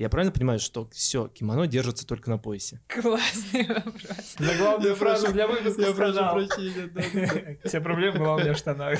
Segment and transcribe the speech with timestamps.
[0.00, 2.80] Я правильно понимаю, что все, кимоно держится только на поясе?
[2.88, 4.34] Классный вопрос.
[4.38, 7.60] За главную фразу для выпуска Я прошу прощения.
[7.66, 8.98] Вся проблема была у меня в штанах.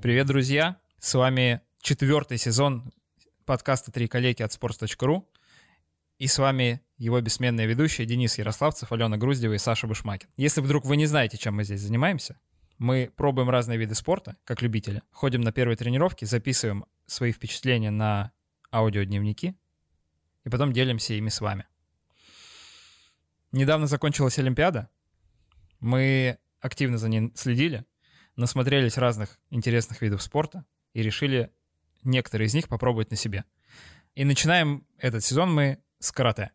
[0.00, 0.76] Привет, друзья!
[1.00, 2.92] С вами четвертый сезон
[3.46, 5.24] подкаста «Три коллеги» от sports.ru.
[6.22, 10.28] И с вами его бессменные ведущие Денис Ярославцев, Алена Груздева и Саша Бушмакин.
[10.36, 12.38] Если вдруг вы не знаете, чем мы здесь занимаемся,
[12.78, 18.30] мы пробуем разные виды спорта, как любители, ходим на первые тренировки, записываем свои впечатления на
[18.70, 19.56] аудиодневники
[20.44, 21.66] и потом делимся ими с вами.
[23.50, 24.90] Недавно закончилась Олимпиада.
[25.80, 27.84] Мы активно за ней следили,
[28.36, 31.50] насмотрелись разных интересных видов спорта и решили
[32.04, 33.44] некоторые из них попробовать на себе.
[34.14, 36.50] И начинаем этот сезон мы с карате.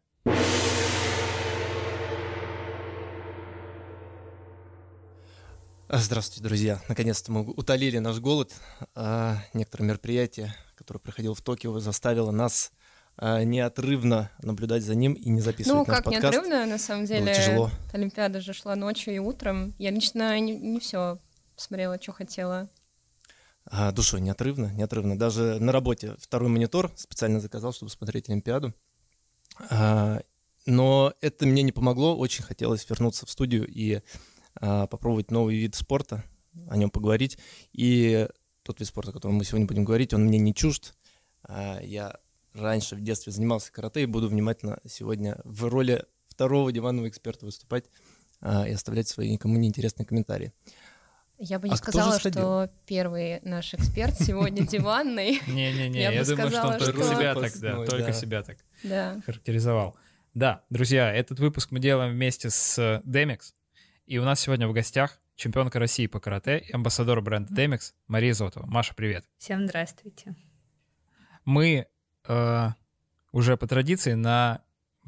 [5.90, 6.82] А, Здравствуйте, друзья.
[6.90, 8.54] Наконец-то мы утолили наш голод.
[8.94, 12.72] А, Некоторое мероприятие, которое проходило в Токио, заставило нас
[13.16, 16.24] а, неотрывно наблюдать за ним и не записывать Ну, наш как подкаст.
[16.34, 17.34] неотрывно, на самом деле.
[17.34, 17.72] тяжело.
[17.94, 19.74] Олимпиада же шла ночью и утром.
[19.80, 21.20] Я лично не, не все
[21.56, 22.70] посмотрела, что хотела.
[23.66, 25.18] А, Душой неотрывно, неотрывно.
[25.18, 28.74] Даже на работе второй монитор специально заказал, чтобы смотреть Олимпиаду.
[29.70, 30.22] А,
[30.66, 32.16] Но это мне не помогло.
[32.18, 34.02] Очень хотелось вернуться в студию и
[34.56, 36.24] а, попробовать новый вид спорта,
[36.70, 37.38] о нем поговорить.
[37.74, 38.28] И
[38.64, 40.94] тот вид спорта, о котором мы сегодня будем говорить, он мне не чужд.
[41.44, 42.20] А, Я
[42.54, 47.86] раньше в детстве занимался карате и буду внимательно сегодня в роли второго диванного эксперта выступать
[48.44, 50.54] и оставлять свои никому неинтересные комментарии.
[51.40, 55.40] Я бы не А сказала, что первый наш эксперт сегодня диванный.
[55.48, 58.14] Не-не-не, Я я, бы думаю, что он сказала, только себя так, да, только да.
[58.14, 59.22] себя так Да.
[59.26, 59.96] характеризовал.
[60.34, 63.54] Да, друзья, этот выпуск мы делаем вместе с э, Demix,
[64.06, 68.34] и у нас сегодня в гостях чемпионка России по карате и амбассадор бренда Demix Мария
[68.34, 68.66] Зотова.
[68.66, 69.26] Маша, привет.
[69.38, 70.36] Всем здравствуйте.
[71.46, 71.88] Мы
[72.28, 72.68] э,
[73.32, 74.62] уже по традиции на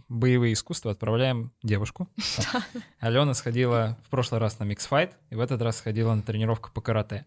[0.07, 2.07] боевые искусства отправляем девушку.
[2.99, 6.71] Алена сходила в прошлый раз на mix fight, и в этот раз сходила на тренировку
[6.71, 7.25] по карате.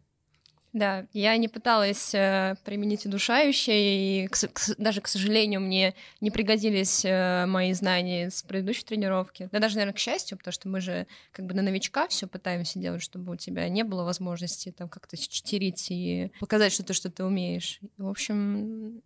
[0.73, 6.31] Да, я не пыталась э, применить удушающее, и к к даже, к сожалению, мне не
[6.31, 9.51] пригодились э, мои знания с предыдущей тренировки.
[9.53, 12.79] Да даже, наверное, к счастью, потому что мы же как бы на новичка все пытаемся
[12.79, 17.27] делать, чтобы у тебя не было возможности там как-то читерить и показать, что ты что-то
[17.27, 17.79] умеешь.
[17.99, 19.03] В общем,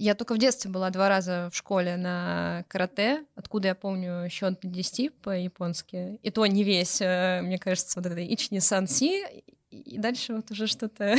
[0.00, 4.58] я только в детстве была два раза в школе на карате, откуда я помню счет
[4.62, 6.18] до 10 по-японски.
[6.22, 9.44] И то не весь, э, мне кажется, вот это Ични Санси.
[9.70, 11.16] И дальше вот уже что-то...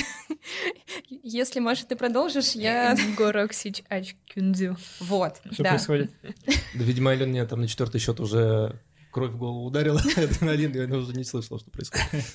[1.10, 2.98] Если, Маша, ты продолжишь, я...
[3.18, 4.76] Гороксич Ач Кюндзю.
[5.00, 5.70] Вот, Что да.
[5.70, 6.12] происходит?
[6.74, 8.82] Да, видимо, Алена мне там на четвертый счет уже
[9.12, 12.26] кровь в голову ударила, адреналин, она уже не слышала, что происходит.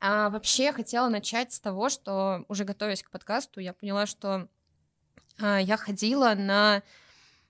[0.00, 4.48] А вообще хотела начать с того, что уже готовясь к подкасту, я поняла, что
[5.38, 6.82] я ходила на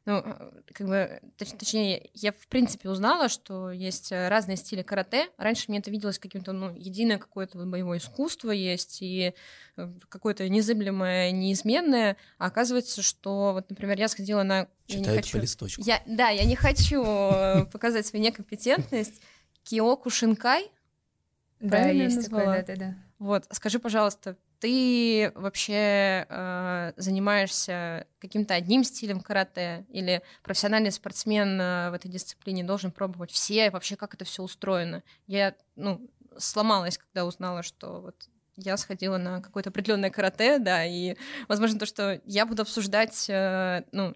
[0.07, 4.83] ну, э, как бы, точ- точнее, я в принципе узнала, что есть э, разные стили
[4.83, 5.29] карате.
[5.39, 9.33] Раньше мне это виделось каким-то, ну, единое какое-то боевое искусство есть и
[9.77, 12.19] э, какое-то незыблемое, неизменное.
[12.37, 14.69] А оказывается, что, вот, например, я сходила на...
[14.89, 15.83] я не хочу- по листочку.
[15.83, 17.03] я, да, я не хочу
[17.73, 19.23] показать свою некомпетентность.
[19.63, 20.71] Киоку Шинкай.
[21.61, 22.95] Да, есть такое, да-да-да.
[23.19, 31.91] Вот, скажи, пожалуйста, ты вообще э, занимаешься каким-то одним стилем карате или профессиональный спортсмен э,
[31.91, 33.71] в этой дисциплине должен пробовать все?
[33.71, 35.03] Вообще, как это все устроено?
[35.27, 36.09] Я, ну,
[36.39, 41.85] сломалась, когда узнала, что вот я сходила на какое-то определенное карате, да, и, возможно, то,
[41.85, 44.15] что я буду обсуждать, э, ну,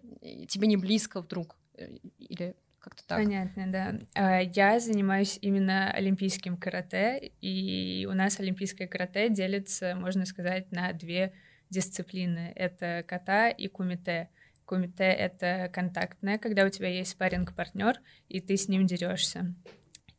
[0.48, 2.56] тебе не близко вдруг, э, или
[2.88, 3.18] как-то так.
[3.18, 3.94] Понятно, да.
[4.14, 10.92] А, Я занимаюсь именно олимпийским карате, и у нас олимпийское карате делится, можно сказать, на
[10.92, 11.32] две
[11.70, 12.52] дисциплины.
[12.56, 14.30] Это ката и кумите.
[14.64, 19.54] Кумите— это контактное, когда у тебя есть спарринг партнер и ты с ним дерешься.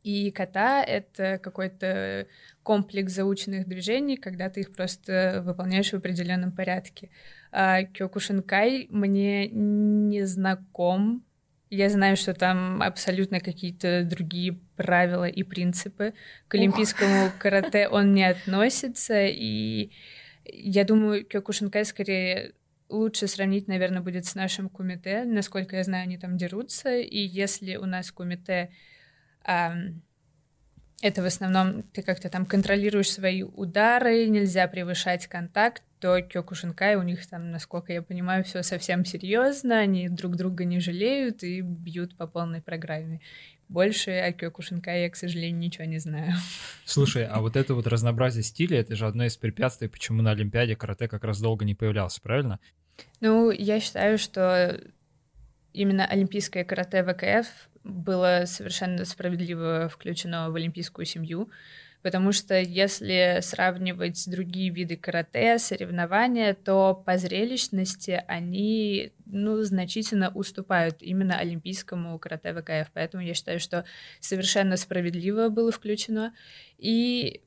[0.01, 2.25] И ката— это какой-то
[2.63, 7.10] комплекс заученных движений, когда ты их просто выполняешь в определенном порядке.
[7.51, 11.25] А Кёкушинкай мне не знаком,
[11.69, 16.13] я знаю, что там абсолютно какие-то другие правила и принципы.
[16.48, 19.92] К олимпийскому карате он не относится, и
[20.45, 22.54] я думаю, Кёкушинкай скорее
[22.89, 25.24] лучше сравнить, наверное, будет с нашим кумите.
[25.25, 28.72] Насколько я знаю, они там дерутся, и если у нас кумите
[29.44, 30.01] ам,
[31.01, 37.04] это в основном ты как-то там контролируешь свои удары, нельзя превышать контакт, то Кёкушинкай у
[37.04, 42.16] них там, насколько я понимаю, все совсем серьезно, они друг друга не жалеют и бьют
[42.16, 43.19] по полной программе.
[43.68, 46.34] Больше о Кёкушинкай я, к сожалению, ничего не знаю.
[46.86, 50.75] Слушай, а вот это вот разнообразие стиля, это же одно из препятствий, почему на Олимпиаде
[50.75, 52.60] карате как раз долго не появлялся, правильно?
[53.19, 54.80] Ну, я считаю, что
[55.74, 57.48] именно олимпийское карате ВКФ
[57.84, 61.50] было совершенно справедливо включено в олимпийскую семью,
[62.01, 71.01] потому что если сравнивать другие виды карате, соревнования, то по зрелищности они ну, значительно уступают
[71.01, 72.92] именно олимпийскому карате ВКФ.
[72.94, 73.86] Поэтому я считаю, что
[74.19, 76.34] совершенно справедливо было включено.
[76.78, 77.42] И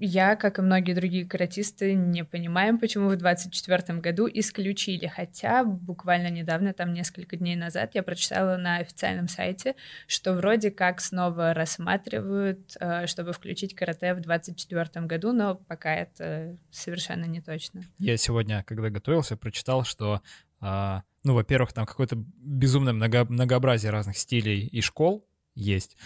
[0.00, 5.06] я, как и многие другие каратисты, не понимаем, почему в 2024 году исключили.
[5.06, 9.76] Хотя буквально недавно, там несколько дней назад, я прочитала на официальном сайте,
[10.06, 16.56] что вроде как снова рассматривают, э, чтобы включить карате в 2024 году, но пока это
[16.70, 17.82] совершенно не точно.
[17.98, 20.22] Я сегодня, когда готовился, прочитал, что
[20.60, 25.96] а, ну, во-первых, там какое-то безумное много, многообразие разных стилей и школ есть.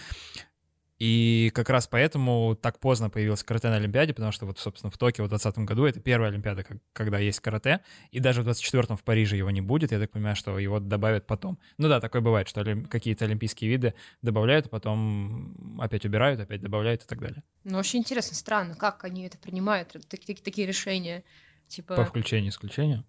[0.97, 4.97] И как раз поэтому так поздно появился карате на Олимпиаде, потому что вот, собственно, в
[4.97, 7.81] Токио в 2020 году это первая Олимпиада, когда есть карате,
[8.11, 11.27] и даже в 24-м в Париже его не будет, я так понимаю, что его добавят
[11.27, 11.59] потом.
[11.77, 17.03] Ну да, такое бывает, что какие-то олимпийские виды добавляют, а потом опять убирают, опять добавляют
[17.03, 17.43] и так далее.
[17.65, 21.25] Ну, очень интересно, странно, как они это принимают, такие, такие решения.
[21.67, 21.95] Типа...
[21.95, 23.03] По включению исключению?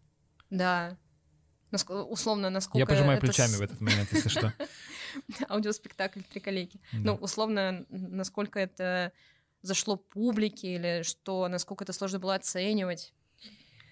[0.51, 0.97] Да
[1.89, 2.79] условно, насколько...
[2.79, 3.59] Я пожимаю плечами с...
[3.59, 4.53] в этот момент, если что.
[5.49, 6.81] Аудиоспектакль «Три коллеги».
[6.93, 9.13] Ну, условно, насколько это
[9.63, 13.13] зашло публике или что, насколько это сложно было оценивать.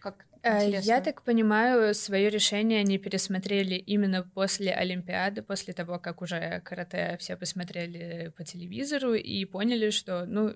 [0.00, 6.22] Как э, Я так понимаю, свое решение они пересмотрели именно после Олимпиады, после того, как
[6.22, 10.54] уже карате все посмотрели по телевизору и поняли, что, ну,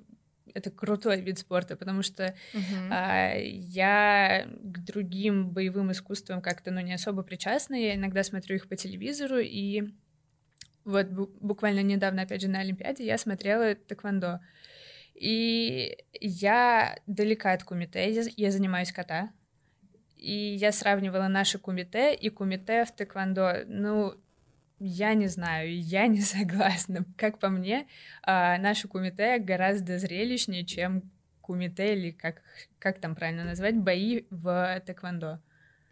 [0.55, 2.89] это крутой вид спорта, потому что uh-huh.
[2.91, 8.69] а, я к другим боевым искусствам как-то ну не особо причастна, я иногда смотрю их
[8.69, 9.93] по телевизору и
[10.89, 14.41] вот буквально недавно, опять же, на Олимпиаде я смотрела тэквондо.
[15.15, 19.31] И я далека от кумите, я, занимаюсь ката.
[20.17, 23.65] И я сравнивала наши кумите и кумите в тэквондо.
[23.67, 24.15] Ну,
[24.79, 27.05] я не знаю, я не согласна.
[27.17, 27.87] Как по мне,
[28.23, 31.03] а, наши кумите гораздо зрелищнее, чем
[31.43, 32.43] кумите или как,
[32.79, 35.43] как там правильно назвать, бои в тэквондо.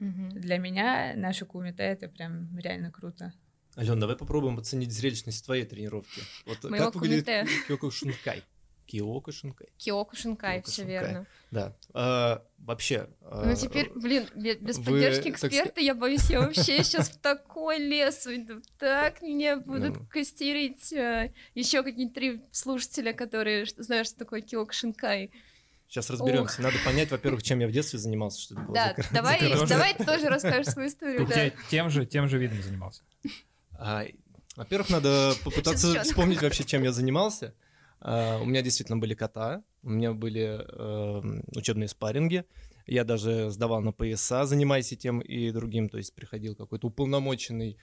[0.01, 0.41] Угу.
[0.41, 3.35] Для меня наши кумите— это прям реально круто.
[3.77, 6.23] Ален, давай попробуем оценить зрелищность твоей тренировки.
[6.47, 8.43] Вот Моего как выглядит Кёко Шункай?
[8.87, 9.69] Киоко Шинкай.
[9.79, 11.27] Киоко Шинкай, все верно.
[11.51, 11.77] Да.
[11.93, 13.09] А, вообще...
[13.21, 15.85] Ну а, теперь, блин, без вы, поддержки эксперта, так...
[15.85, 18.63] я боюсь, я вообще сейчас в такой лес уйду.
[18.79, 20.07] Так меня будут ну.
[20.09, 25.33] костерить а, еще какие-то три слушателя, которые знают, что такое Киоко Шинкай.
[25.89, 26.63] Сейчас разберемся.
[26.63, 29.67] Надо понять, во-первых, чем я в детстве занимался, что это было Да, за давай, за
[29.67, 31.27] давай ты тоже расскажешь свою историю.
[31.29, 31.51] Да.
[31.71, 33.03] Тем, же, тем же видом занимался.
[33.79, 34.05] А,
[34.57, 37.55] во-первых, надо попытаться вспомнить вообще, чем я занимался.
[38.03, 42.45] Uh, у меня действительно были кота, у меня были uh, учебные спарринги.
[42.87, 45.89] Я даже сдавал на пояса, занимаясь и тем, и другим.
[45.89, 47.79] То есть приходил какой-то уполномоченный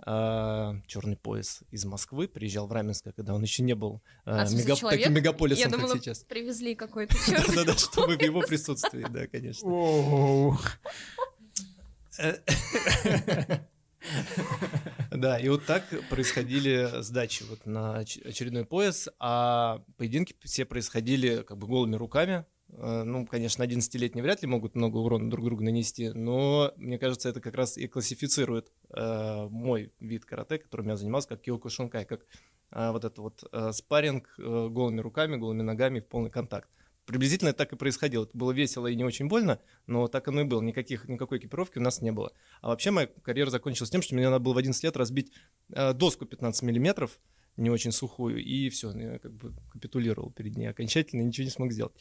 [0.00, 4.48] а, черный пояс из Москвы, приезжал в Раменское, когда он еще не был uh, а,
[4.48, 4.76] мега...
[4.76, 6.20] таким мегаполисом, Я думала, как сейчас.
[6.20, 9.68] привезли какой-то черный Да-да, чтобы в его присутствии, да, конечно.
[15.10, 21.56] Да, и вот так происходили сдачи вот на очередной пояс, а поединки все происходили как
[21.58, 22.44] бы голыми руками.
[22.70, 27.28] Э, ну, конечно, 11-летние вряд ли могут много урона друг другу нанести, но мне кажется,
[27.28, 32.04] это как раз и классифицирует э, мой вид карате, которым я занимался, как киоко шункай,
[32.04, 32.26] как
[32.70, 36.68] э, вот это вот э, спарринг э, голыми руками, голыми ногами в полный контакт
[37.08, 38.24] приблизительно так и происходило.
[38.24, 40.60] Это было весело и не очень больно, но так оно и было.
[40.60, 42.32] Никаких, никакой экипировки у нас не было.
[42.60, 45.32] А вообще моя карьера закончилась тем, что мне надо было в 11 лет разбить
[45.72, 47.18] э, доску 15 миллиметров,
[47.56, 51.50] не очень сухую, и все, ну, я как бы капитулировал перед ней окончательно, ничего не
[51.50, 51.94] смог сделать.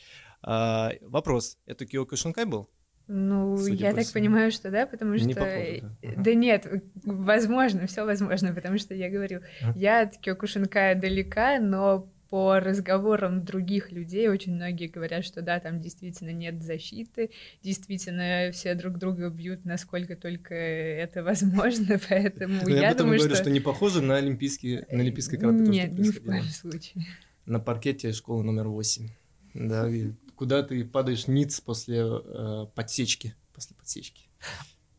[0.44, 2.70] А, вопрос, это Киоко Шункай был?
[3.08, 4.14] Ну, Судя я так всему.
[4.16, 5.26] понимаю, что да, потому что...
[5.26, 6.10] Не похоже, да.
[6.18, 6.68] да нет,
[7.06, 9.72] возможно, все возможно, потому что я говорю, а?
[9.78, 15.82] я от Кёкушинкая далека, но по разговорам других людей очень многие говорят, что да, там
[15.82, 17.32] действительно нет защиты,
[17.64, 23.20] действительно все друг друга бьют, насколько только это возможно, поэтому Но я, об этом думаю,
[23.20, 23.44] говорю, что...
[23.44, 25.64] что не похоже на олимпийские, на олимпийской карате.
[25.64, 27.06] Нет, то, ни в коем случае.
[27.46, 29.10] На паркете школы номер 8.
[29.54, 29.90] Да,
[30.36, 34.30] куда ты падаешь ниц после э, подсечки, после подсечки.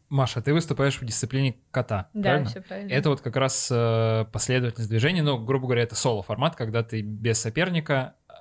[0.08, 2.48] Маша, ты выступаешь в дисциплине кота, да, правильно?
[2.48, 2.90] все правильно.
[2.92, 7.38] Это вот как раз э, последовательность движений, ну, грубо говоря, это соло-формат, когда ты без
[7.38, 8.32] соперника, э,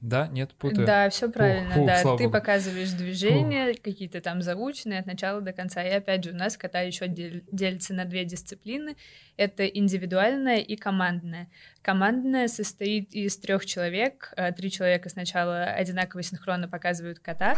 [0.00, 0.86] Да, нет, путаю.
[0.86, 2.00] Да, все правильно, фу, да.
[2.00, 2.32] слава Ты богу.
[2.32, 5.82] показываешь движения, какие-то там заученные от начала до конца.
[5.84, 8.96] И опять же, у нас кота еще делится на две дисциплины.
[9.36, 11.48] Это индивидуальная и командная.
[11.82, 14.32] Командная состоит из трех человек.
[14.36, 17.56] Э, Три человека сначала одинаково синхронно показывают кота,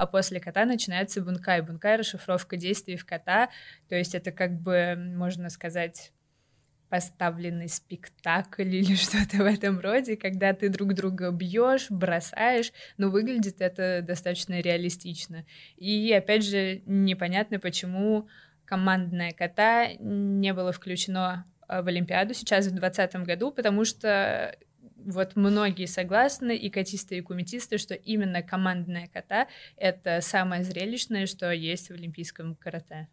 [0.00, 1.60] а после кота начинается бункай.
[1.60, 3.50] Бункай— расшифровка действий в кота.
[3.90, 6.12] То есть это как бы, можно сказать,
[6.88, 13.60] поставленный спектакль или что-то в этом роде, когда ты друг друга бьешь, бросаешь, но выглядит
[13.60, 15.44] это достаточно реалистично.
[15.76, 18.26] И опять же, непонятно, почему
[18.64, 24.56] командная кота не было включено а, в Олимпиаду сейчас в 2020 году, потому что
[25.04, 31.52] вот многие согласны, и катисты, и кумитисты, что именно командная кота— это самое зрелищное, что
[31.52, 33.08] есть в олимпийском карате.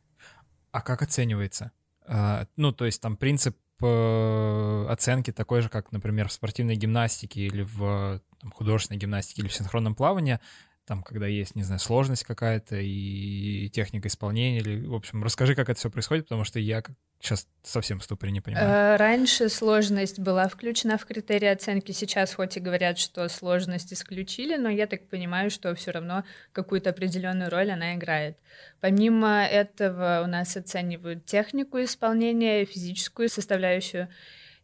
[0.72, 1.72] А как оценивается?
[2.06, 7.42] А, ну, то есть там принцип э, оценки такой же, как, например, в спортивной гимнастике
[7.42, 8.22] или в
[8.54, 10.40] художественной гимнастике или в синхронном плавании,
[10.88, 15.68] там, когда есть, не знаю, сложность какая-то и техника исполнения, или, в общем, расскажи, как
[15.68, 16.82] это все происходит, потому что я
[17.20, 18.68] сейчас совсем в ступоре не понимаю.
[18.68, 24.56] Э, Раньше сложность была включена в критерии оценки, сейчас хоть и говорят, что сложность исключили,
[24.56, 28.38] но я так понимаю, что все равно какую-то определенную роль она играет.
[28.80, 34.08] Помимо этого у нас оценивают технику исполнения, физическую составляющую.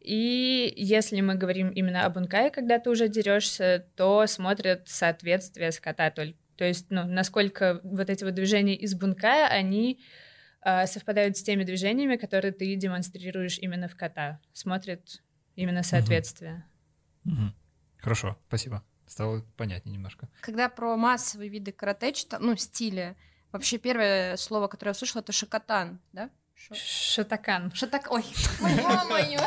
[0.04, 6.12] И если мы говорим именно об ункае, когда ты уже дерешься, то смотрят соответствие скота.
[6.12, 10.02] То, то есть, ну, насколько вот эти вот движения из бункая, они
[10.62, 14.42] э, совпадают с теми движениями, которые ты демонстрируешь именно в кота.
[14.52, 15.24] Смотрят
[15.56, 16.66] именно соответствие.
[17.26, 17.34] Угу.
[17.36, 17.54] Угу.
[18.00, 18.84] Хорошо, спасибо.
[19.08, 20.28] Стало понятнее немножко.
[20.42, 23.16] Когда про массовые виды карате, ну, стиля,
[23.54, 26.30] вообще первое слово, которое я услышала, это шакатан, да?
[26.56, 27.72] Шатакан.
[27.74, 28.12] Шатак...
[28.12, 28.24] Ой,
[28.62, 29.40] ё-моё!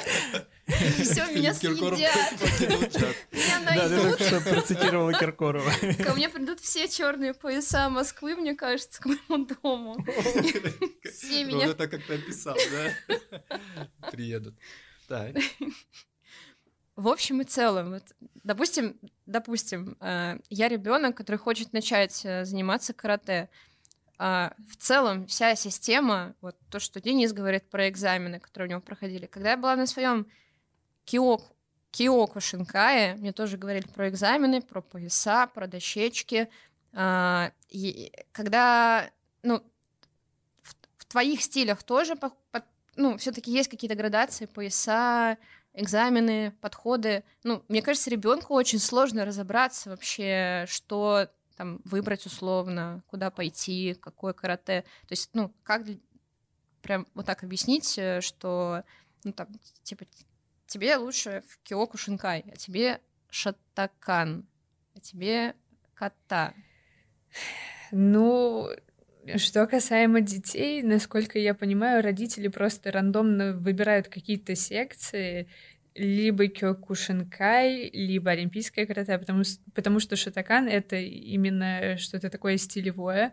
[0.67, 1.99] Все, меня съедят.
[1.99, 5.71] Меня Да, ты только что процитировала Киркорова.
[6.03, 9.97] Ко мне придут все черные пояса Москвы, мне кажется, к моему дому.
[11.05, 11.67] Все меня...
[11.69, 14.11] это как ты описал, да?
[14.11, 14.55] Приедут.
[15.09, 15.37] Так.
[16.97, 18.05] В общем и целом, вот,
[18.43, 23.51] допустим, допустим, э, я ребенок, который хочет начать э, заниматься карате.
[24.19, 28.81] А, в целом вся система, вот то, что Денис говорит про экзамены, которые у него
[28.81, 29.27] проходили.
[29.27, 30.27] Когда я была на своем
[31.05, 31.55] Киоку,
[31.91, 36.49] Киоку Шинкае, мне тоже говорили про экзамены, про пояса, про дощечки.
[36.93, 39.11] А, и когда,
[39.43, 39.63] ну,
[40.63, 42.65] в, в твоих стилях тоже, по, по,
[42.97, 45.37] ну, все-таки есть какие-то градации, пояса,
[45.75, 47.23] экзамены, подходы.
[47.45, 54.33] Ну, мне кажется, ребенку очень сложно разобраться вообще, что там выбрать условно, куда пойти, какое
[54.33, 54.83] карате.
[55.09, 55.87] То есть, ну, как
[56.83, 58.85] прям вот так объяснить, э, что,
[59.25, 59.49] ну, там,
[59.83, 60.05] типа,
[60.67, 64.47] тебе лучше в Киоку Шинкай, а тебе Шатакан,
[64.95, 65.55] а тебе
[65.95, 66.55] Ката.
[67.91, 68.69] Ну,
[69.37, 75.49] что касаемо детей, насколько я понимаю, родители просто рандомно выбирают какие-то секции,
[75.97, 79.43] либо кёкушинкай, либо олимпийское карате, потому,
[79.75, 83.33] потому что шатакан— это именно что-то такое стилевое.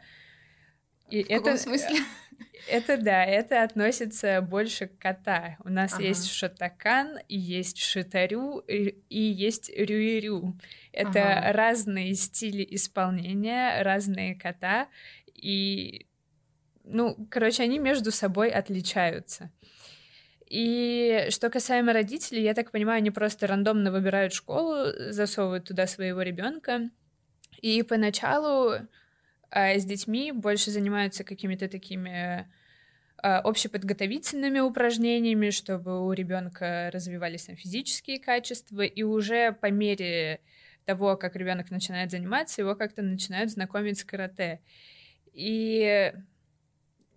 [1.09, 1.99] И В это, каком смысле?
[2.69, 5.57] Это да, это относится больше к кота.
[5.65, 6.03] У нас ага.
[6.03, 10.57] есть шатакан, есть шитарю и есть рюирю.
[10.93, 11.53] Это ага.
[11.53, 14.87] разные стили исполнения, разные кота,
[15.35, 16.07] и,
[16.85, 19.51] ну, короче, они между собой отличаются.
[20.53, 26.21] И что касаемо родителей, я так понимаю, они просто рандомно выбирают школу, засовывают туда своего
[26.21, 26.91] ребенка.
[27.59, 28.73] И поначалу
[29.49, 32.47] а, с детьми больше занимаются какими-то такими
[33.17, 40.39] а, общеподготовительными упражнениями, чтобы у ребенка развивались там физические качества, и уже по мере
[40.85, 44.61] того, как ребенок начинает заниматься, его как-то начинают знакомить с карате.
[45.33, 46.13] И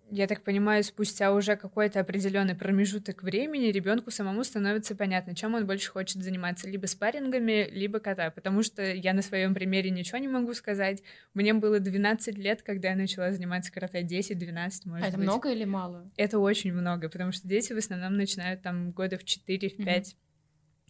[0.09, 5.65] я так понимаю, спустя уже какой-то определенный промежуток времени ребенку самому становится понятно, чем он
[5.65, 10.27] больше хочет заниматься, либо спаррингами, либо кота, потому что я на своем примере ничего не
[10.27, 11.03] могу сказать.
[11.33, 15.25] Мне было 12 лет, когда я начала заниматься карате, 10-12, может а это быть.
[15.25, 16.09] много или мало?
[16.15, 19.77] Это очень много, потому что дети в основном начинают там года в 4-5.
[19.77, 20.15] Mm-hmm.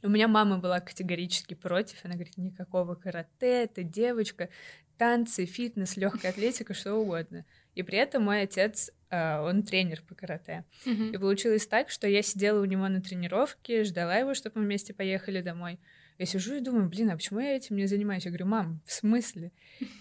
[0.04, 2.06] У меня мама была категорически против.
[2.06, 4.50] Она говорит, никакого карате, это девочка,
[4.98, 7.46] танцы, фитнес, легкая атлетика, что угодно.
[7.74, 10.66] И при этом мой отец, он тренер по карате.
[10.86, 11.12] Мгм.
[11.12, 14.94] И получилось так, что я сидела у него на тренировке, ждала его, чтобы мы вместе
[14.94, 15.80] поехали домой.
[16.18, 18.26] Я сижу и думаю, блин, а почему я этим не занимаюсь?
[18.26, 19.52] Я говорю, мам, в смысле?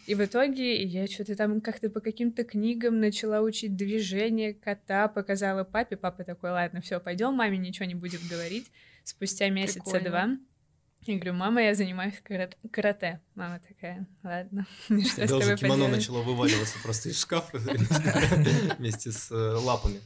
[0.07, 5.65] И в итоге я что-то там как-то по каким-то книгам начала учить движение кота, показала
[5.65, 5.97] папе.
[5.99, 8.71] Папа такой, ладно, все, пойдем, маме ничего не будет говорить.
[9.05, 10.09] Спустя месяца Прикольно.
[10.09, 10.39] два
[11.07, 13.21] Я говорю, мама, я занимаюсь карат- карате.
[13.35, 17.59] Мама такая, ладно, что я с тобой кимоно поделаю?» начало вываливаться просто из шкафа
[18.79, 20.01] вместе с э, лапами.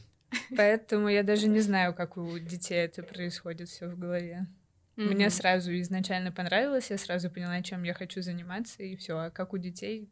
[0.55, 4.47] Поэтому я даже не знаю, как у детей это происходит все в голове.
[4.95, 5.31] Мне Мгм.
[5.31, 9.17] сразу изначально понравилось, я сразу поняла, чем я хочу заниматься, и все.
[9.17, 10.09] А как у детей,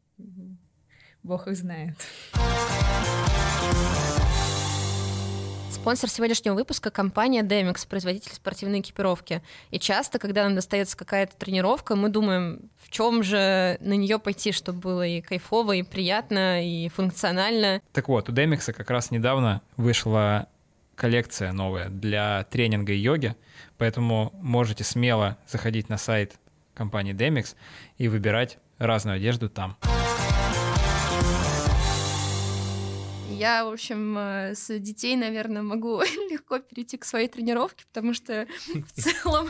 [1.23, 1.95] бог их знает.
[5.71, 9.41] Спонсор сегодняшнего выпуска— компания Demix, производитель спортивной экипировки.
[9.71, 14.51] И часто, когда нам достается какая-то тренировка, мы думаем, в чем же на нее пойти,
[14.51, 17.81] чтобы было и кайфово, и приятно, и функционально.
[17.93, 20.47] Так вот, у Демикса как раз недавно вышла
[20.95, 23.35] коллекция новая для тренинга и йоги,
[23.77, 26.33] поэтому можете смело заходить на сайт
[26.73, 27.55] компании Demix
[27.97, 29.77] и выбирать разную одежду там.
[33.39, 38.47] Я, в общем, э, с детей, наверное, могу легко перейти к своей тренировке, потому что
[38.67, 39.49] в целом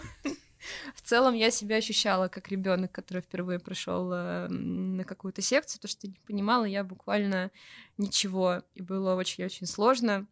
[0.96, 5.88] в целом я себя ощущала как ребенок, который впервые пришел э, на какую-то секцию, то
[5.88, 7.52] что не понимала я буквально
[7.98, 10.28] ничего, и было очень-очень сложно.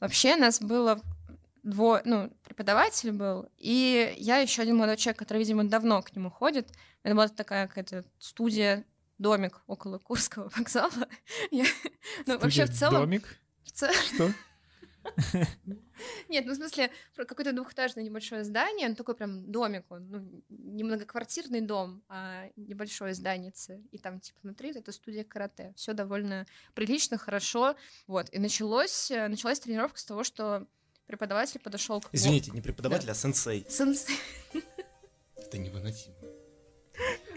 [0.00, 1.00] Вообще нас было
[1.62, 6.30] двое, ну, преподаватель был, и я еще один молодой человек, который, видимо, давно к нему
[6.30, 6.68] ходит.
[7.02, 8.84] Это была такая какая-то студия,
[9.18, 11.08] домик около Курского вокзала.
[11.50, 11.66] Я-
[12.26, 13.02] Ну, вообще, в целом...
[13.02, 13.38] Домик?
[13.64, 14.30] в ц- Что?
[16.28, 20.42] Нет, ну, в смысле, про какое-то двухэтажное небольшое здание, ну, такой прям домик, он, ну,
[20.48, 25.72] не многоквартирный дом, а небольшое зданице, и там, типа, внутри это студия карате.
[25.76, 28.28] Все довольно прилично, хорошо, вот.
[28.32, 30.66] И началось, э, началась тренировка с того, что
[31.06, 32.08] преподаватель подошел к...
[32.12, 33.64] Извините, не преподаватель, а сенсей.
[33.68, 34.18] Сенсей.
[35.36, 36.16] Это невыносимо.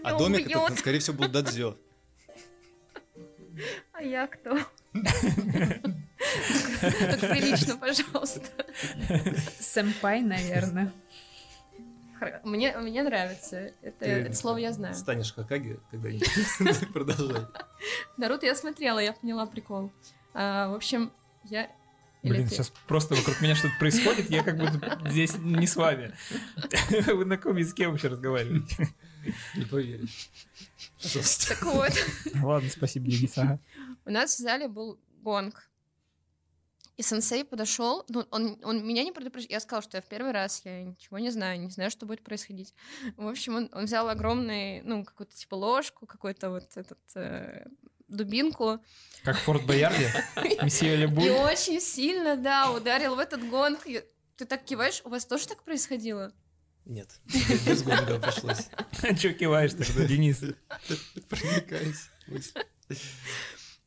[0.02, 0.78] А домик это, убьёт.
[0.78, 1.76] скорее всего, был дадзё.
[3.92, 4.58] А я кто?
[6.80, 8.48] Так прилично, пожалуйста.
[9.58, 10.92] Сэмпай, наверное.
[12.44, 13.72] Мне, мне нравится.
[13.82, 14.94] Это, Ты это слово я знаю.
[14.94, 16.28] Станешь Хакаги когда-нибудь.
[16.92, 17.46] Продолжай.
[18.18, 19.90] Наруто я смотрела, я поняла прикол.
[20.34, 21.12] А, в общем,
[21.44, 21.70] я...
[22.22, 22.54] или Блин, ты?
[22.54, 26.12] сейчас просто вокруг меня что-то происходит, я как будто здесь не с вами.
[27.06, 28.88] Вы на каком языке вообще разговариваете?
[29.56, 30.30] Не поверишь.
[31.02, 31.48] Пожалуйста.
[31.48, 31.92] Так вот,
[32.42, 33.36] Ладно, спасибо, Денис.
[33.38, 33.58] ага.
[34.04, 35.68] у нас в зале был гонг.
[36.96, 39.50] И сенсей подошел, ну, он, он меня не предупреждал.
[39.50, 42.22] Я сказала, что я в первый раз, я ничего не знаю, не знаю, что будет
[42.22, 42.74] происходить.
[43.16, 47.64] В общем, он, он взял огромный, ну, какую-то типа ложку, какую-то вот этот э,
[48.06, 48.80] дубинку,
[49.24, 50.12] Как в Форт Боярде?
[50.62, 53.86] Месье и очень сильно, да, ударил в этот гонг.
[54.36, 56.32] Ты так киваешь, у вас тоже так происходило?
[56.84, 57.20] Нет,
[57.66, 58.68] без гонга пришлось.
[59.20, 60.40] Че киваешь тогда, Денис?
[61.28, 62.10] Проникаюсь.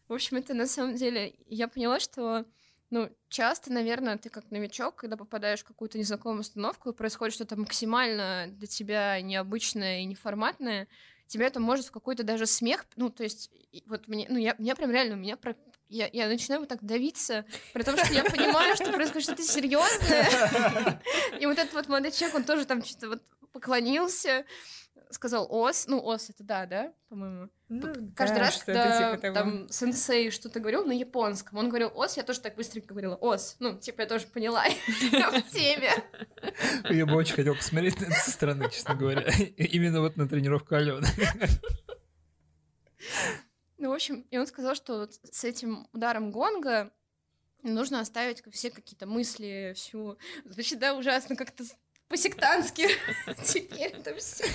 [0.07, 1.33] В общем, это на самом деле...
[1.47, 2.45] Я поняла, что,
[2.89, 7.55] ну, часто, наверное, ты как новичок, когда попадаешь в какую-то незнакомую установку, и происходит что-то
[7.55, 10.87] максимально для тебя необычное и неформатное,
[11.33, 13.49] тебя это может в какой-то даже смех, ну, то есть,
[13.87, 15.55] вот мне, ну, я, меня прям реально, у меня про...
[15.89, 21.01] Я, я начинаю вот так давиться, при том, что я понимаю, что происходит что-то серьезное.
[21.39, 24.45] И вот этот вот молодой человек, он тоже там что-то вот поклонился,
[25.13, 27.49] сказал ос, ну, ос это да, да, по-моему.
[27.69, 32.17] Ну, Каждый да, раз, когда типа там сенсей что-то говорил на японском, он говорил ос,
[32.17, 33.55] я тоже так быстренько говорила ос.
[33.59, 35.91] Ну, типа, я тоже поняла, в теме.
[36.89, 39.21] Я бы очень хотел посмотреть на это со стороны, честно говоря.
[39.57, 41.07] Именно вот на тренировку Алены.
[43.83, 46.89] Ну, в общем, и он сказал, что вот с этим ударом гонга
[47.63, 50.17] нужно оставить все какие-то мысли, всю...
[50.45, 51.65] Звучит, да, ужасно, как-то
[52.07, 52.87] по-сектантски.
[53.45, 54.45] Теперь это все.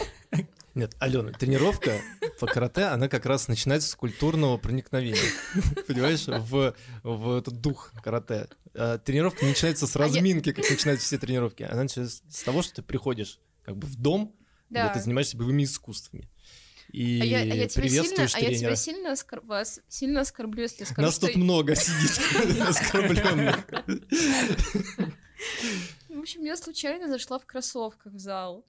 [0.74, 2.00] Нет, Алена, тренировка
[2.40, 5.20] по карате, она как раз начинается с культурного проникновения.
[5.86, 8.48] Понимаешь, в, в этот дух карате.
[8.72, 11.64] А тренировка не начинается с А я- разминки, как начинаются все тренировки.
[11.64, 14.34] Она начинается с того, что ты приходишь как бы в дом,
[14.70, 14.88] где Да.
[14.94, 16.30] ты занимаешься боевыми искусствами.
[16.92, 18.76] И А я, а я тебя сильно, приветствуешь а я тебя тренера.
[18.76, 21.26] сильно, оскор- вас сильно оскорблю, если скажу, Нас что...
[21.26, 23.56] тут много сидит оскорбленных.
[26.08, 28.64] В общем, я случайно зашла в кроссовках в зал.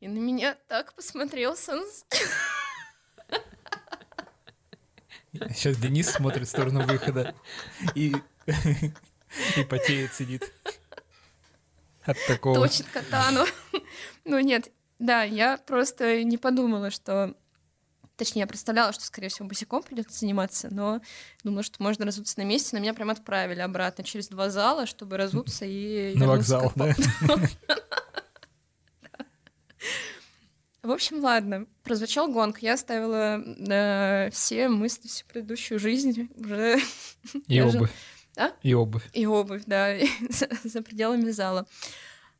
[0.00, 2.06] И на меня так посмотрел Санс.
[5.32, 7.34] Сейчас Денис смотрит в сторону выхода
[7.94, 8.14] и,
[9.56, 10.52] и потеет, сидит.
[12.04, 12.54] От такого.
[12.56, 13.44] точит катану.
[14.24, 17.34] Ну нет, да, я просто не подумала, что...
[18.16, 21.00] Точнее, я представляла, что, скорее всего, босиком придется заниматься, но
[21.42, 25.16] думала, что можно разуться на месте, но меня прям отправили обратно через два зала, чтобы
[25.16, 26.14] разуться и...
[26.14, 26.94] На вокзал, да?
[30.82, 31.66] В общем, ладно.
[31.84, 32.58] Прозвучал гонг.
[32.58, 36.78] Я оставила э, все мысли, всю предыдущую жизнь уже...
[37.46, 37.90] И обувь.
[38.36, 38.52] А?
[38.62, 39.08] И обувь.
[39.12, 39.94] И обувь, да,
[40.30, 41.66] за, за пределами зала.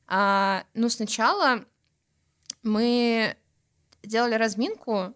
[0.07, 1.65] А, ну, сначала
[2.63, 3.37] мы
[4.03, 5.15] делали разминку.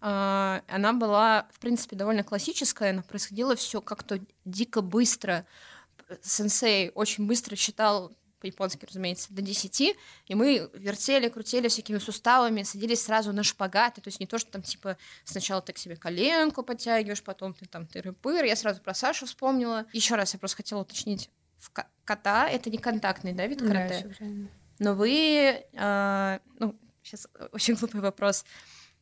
[0.00, 5.46] А, она была, в принципе, довольно классическая, но происходило все как-то дико быстро.
[6.22, 13.02] Сенсей очень быстро читал по-японски, разумеется, до 10, и мы вертели, крутили всякими суставами, садились
[13.02, 16.62] сразу на шпагаты, то есть не то, что там, типа, сначала ты к себе коленку
[16.62, 19.86] подтягиваешь, потом ты там тыры-пыр, я сразу про Сашу вспомнила.
[19.92, 21.72] Еще раз я просто хотела уточнить, в
[22.04, 24.14] кота это не контактный, да, вид карате?
[24.20, 24.26] Да,
[24.78, 28.44] Но вы, э, ну, сейчас очень глупый вопрос,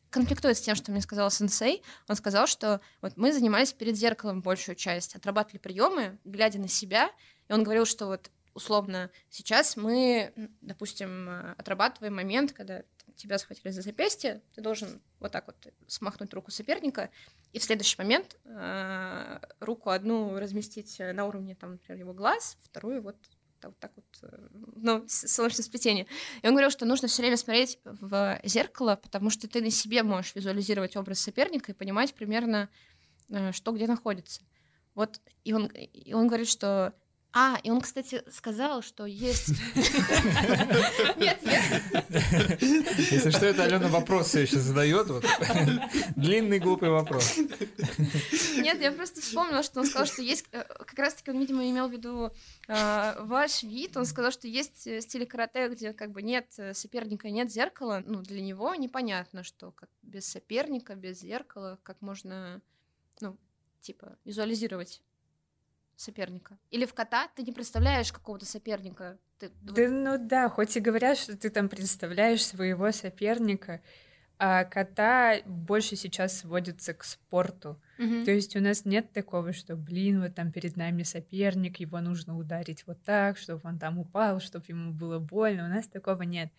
[0.09, 1.83] конфликтует с тем, что мне сказал сенсей.
[2.07, 7.11] Он сказал, что вот мы занимались перед зеркалом большую часть, отрабатывали приемы, глядя на себя,
[7.47, 12.83] и он говорил, что вот условно сейчас мы, допустим, отрабатываем момент, когда
[13.15, 17.09] тебя схватили за запястье, ты должен вот так вот смахнуть руку соперника,
[17.53, 23.01] и в следующий момент э, руку одну разместить на уровне, там, например, его глаз, вторую
[23.01, 23.17] вот
[23.63, 26.05] вот так вот, э, ну, солнечное сплетение.
[26.43, 30.03] И он говорил, что нужно все время смотреть в зеркало, потому что ты на себе
[30.03, 32.69] можешь визуализировать образ соперника и понимать примерно,
[33.29, 34.41] э, что где находится.
[34.93, 36.93] Вот, и он, и он говорит, что
[37.39, 39.49] а, и он, кстати, сказал, что есть...
[41.17, 41.83] Нет, нет.
[43.11, 45.07] Если что, это Алена вопрос все еще задает.
[45.07, 45.23] Вот.
[46.15, 47.37] Длинный глупый вопрос.
[48.55, 50.45] Нет, я просто вспомнила, что он сказал, что есть...
[50.51, 52.31] Э, как раз-таки он, видимо, имел в виду
[52.67, 53.97] э, ваш вид.
[53.97, 58.01] Он сказал, что есть э, стили карате, где как бы нет соперника, нет зеркала.
[58.03, 62.61] Ну, для него непонятно, что как без соперника, без зеркала, как можно,
[63.21, 63.37] ну,
[63.81, 65.03] типа, визуализировать
[65.97, 66.57] соперника.
[66.71, 69.17] Или в кота ты не представляешь какого-то соперника.
[69.39, 69.51] Ты...
[69.61, 73.81] Да, ну да, хоть и говорят, что ты там представляешь своего соперника,
[74.39, 77.81] а кота больше сейчас сводится к спорту.
[77.97, 78.25] Угу.
[78.25, 82.37] То есть у нас нет такого, что, блин, вот там перед нами соперник, его нужно
[82.37, 85.65] ударить вот так, чтобы он там упал, чтобы ему было больно.
[85.65, 86.51] У нас такого нет.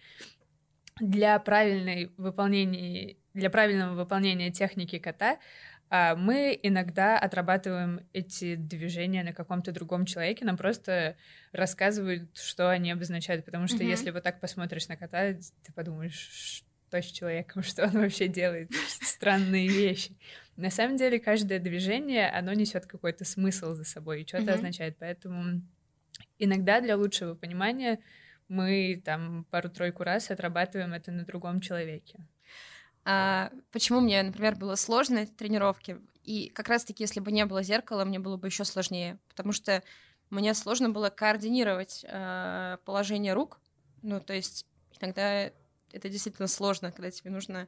[1.00, 5.38] Для правильной выполнения, для правильного выполнения техники кота
[5.90, 11.16] мы иногда отрабатываем эти движения на каком-то другом человеке, нам просто
[11.52, 13.88] рассказывают, что они обозначают, потому что mm-hmm.
[13.88, 18.70] если вот так посмотришь на кота, ты подумаешь, что с человеком, что он вообще делает,
[19.00, 20.16] странные вещи.
[20.56, 24.54] На самом деле каждое движение, оно несет какой-то смысл за собой и что-то mm-hmm.
[24.54, 25.62] означает, поэтому
[26.38, 27.98] иногда для лучшего понимания
[28.48, 32.18] мы там пару-тройку раз отрабатываем это на другом человеке.
[33.10, 35.98] А, почему мне, например, было сложно эти тренировки?
[36.24, 39.82] И как раз-таки, если бы не было зеркала, мне было бы еще сложнее, потому что
[40.28, 43.60] мне сложно было координировать э, положение рук.
[44.02, 44.66] Ну, то есть
[45.00, 45.44] иногда
[45.90, 47.66] это действительно сложно, когда тебе нужно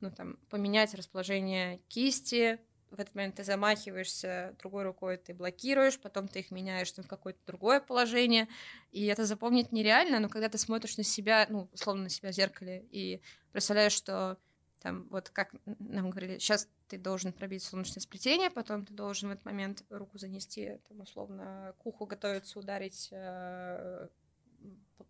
[0.00, 2.58] ну, там, поменять расположение кисти,
[2.90, 7.08] в этот момент ты замахиваешься другой рукой, ты блокируешь, потом ты их меняешь там, в
[7.08, 8.48] какое-то другое положение,
[8.90, 12.34] и это запомнить нереально, но когда ты смотришь на себя, ну, условно на себя в
[12.34, 13.22] зеркале, и
[13.52, 14.36] представляешь, что
[14.80, 19.32] там вот как нам говорили, сейчас ты должен пробить солнечное сплетение, потом ты должен в
[19.32, 24.08] этот момент руку занести, там, условно, к уху готовиться ударить э,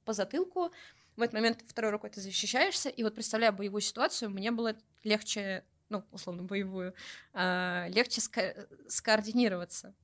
[0.05, 0.73] по затылку.
[1.17, 5.65] В этот момент второй рукой ты защищаешься, и вот представляя боевую ситуацию, мне было легче,
[5.89, 6.95] ну, условно, боевую,
[7.33, 9.95] э, легче ска- скоординироваться.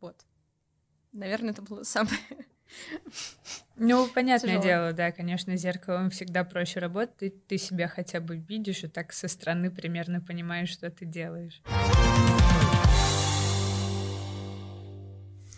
[0.00, 0.26] Вот.
[1.12, 2.18] Наверное, это было самое
[3.76, 4.64] ну, понятное Тяжело.
[4.64, 9.28] дело, да, конечно, зеркалом всегда проще работать, ты себя хотя бы видишь и так со
[9.28, 11.62] стороны примерно понимаешь, что ты делаешь.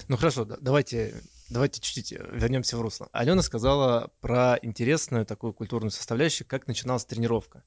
[0.09, 1.15] Ну хорошо, давайте,
[1.51, 3.09] давайте чуть-чуть вернемся в русло.
[3.13, 7.63] Алена сказала про интересную такую культурную составляющую, как начиналась тренировка.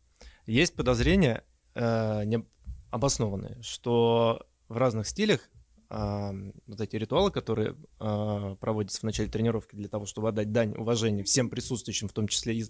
[0.45, 2.45] Есть подозрения э, не
[2.91, 5.49] обоснованные, что в разных стилях
[5.93, 11.23] вот эти ритуалы, которые э, проводятся в начале тренировки для того, чтобы отдать дань уважения
[11.23, 12.65] всем присутствующим, в том числе и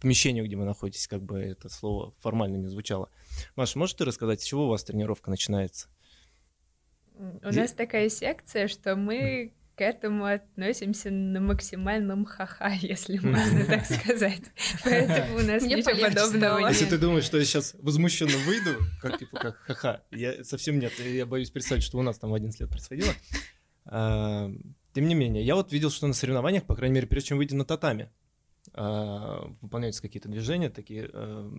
[0.00, 3.10] помещению, где вы находитесь, как бы это слово формально не звучало.
[3.56, 5.88] Маша, можешь ты рассказать, с чего у вас тренировка начинается?
[7.16, 13.84] У нас такая секция, что мы к этому относимся на максимальном ха-ха, если можно так
[13.84, 14.42] сказать.
[14.84, 16.70] Поэтому у нас ничего подобного нет.
[16.70, 20.92] Если ты думаешь, что я сейчас возмущенно выйду, как типа как ха-ха, я совсем нет,
[20.98, 23.12] я боюсь представить, что у нас там в 11 лет происходило.
[23.86, 24.50] А,
[24.92, 27.54] тем не менее, я вот видел, что на соревнованиях, по крайней мере, прежде чем выйти
[27.54, 28.10] на татами,
[28.72, 31.50] а, выполняются какие-то движения, такие а,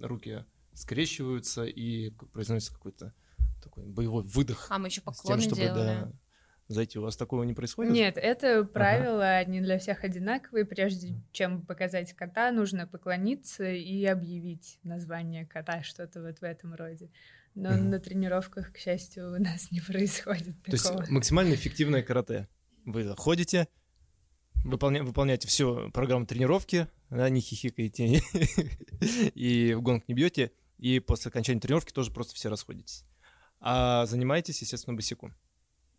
[0.00, 3.12] руки скрещиваются и произносится какой-то
[3.62, 4.66] такой боевой выдох.
[4.70, 5.86] А мы еще поклоны тем, чтобы, делали.
[5.86, 6.12] Да,
[6.68, 6.98] зайти.
[6.98, 7.92] У вас такого не происходит?
[7.92, 9.50] Нет, это правила ага.
[9.50, 10.64] не для всех одинаковые.
[10.64, 17.10] Прежде чем показать кота, нужно поклониться и объявить название кота, что-то вот в этом роде.
[17.54, 17.82] Но mm-hmm.
[17.82, 21.00] на тренировках, к счастью, у нас не происходит То такого.
[21.00, 22.48] есть максимально эффективное карате.
[22.84, 23.68] Вы заходите,
[24.64, 28.20] выполня, выполняете всю программу тренировки, да, не хихикаете
[29.34, 33.04] и в гонг не бьете, и после окончания тренировки тоже просто все расходитесь.
[33.60, 35.34] А занимаетесь, естественно, босиком.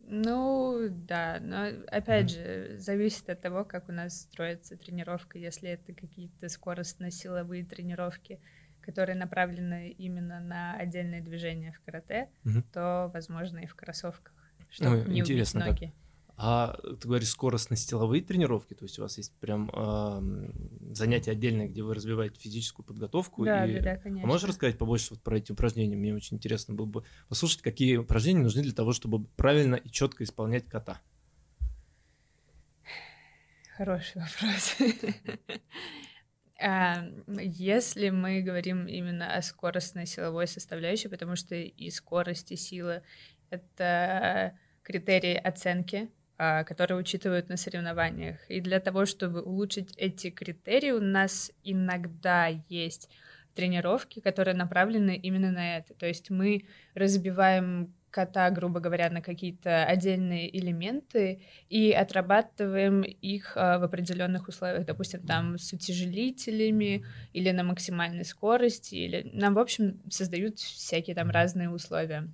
[0.07, 5.39] Ну, да, но опять же, зависит от того, как у нас строится тренировка.
[5.39, 8.39] Если это какие-то скоростно-силовые тренировки,
[8.81, 12.61] которые направлены именно на отдельные движения в карате, угу.
[12.71, 14.33] то, возможно, и в кроссовках,
[14.69, 15.85] чтобы ну, не интересно, убить ноги.
[15.85, 16.04] Да.
[16.37, 20.51] А ты говоришь скоростно-стиловые тренировки, то есть у вас есть прям э,
[20.93, 23.45] занятия отдельные, где вы развиваете физическую подготовку.
[23.45, 23.75] Да, и...
[23.75, 24.27] да, да, конечно.
[24.27, 25.95] А можешь рассказать побольше вот про эти упражнения?
[25.95, 30.25] Мне очень интересно было бы послушать, какие упражнения нужны для того, чтобы правильно и четко
[30.25, 30.99] исполнять кота.
[33.77, 34.75] Хороший вопрос.
[36.57, 43.03] Если мы говорим именно о скоростной силовой составляющей, потому что и скорость, и сила—
[43.49, 48.37] это критерии оценки которые учитывают на соревнованиях.
[48.49, 53.09] И для того, чтобы улучшить эти критерии, у нас иногда есть
[53.55, 55.93] тренировки, которые направлены именно на это.
[55.93, 63.77] То есть мы разбиваем кота, грубо говоря, на какие-то отдельные элементы и отрабатываем их а,
[63.77, 69.99] в определенных условиях, допустим, там с утяжелителями или на максимальной скорости, или нам, в общем,
[70.09, 72.29] создают всякие там разные условия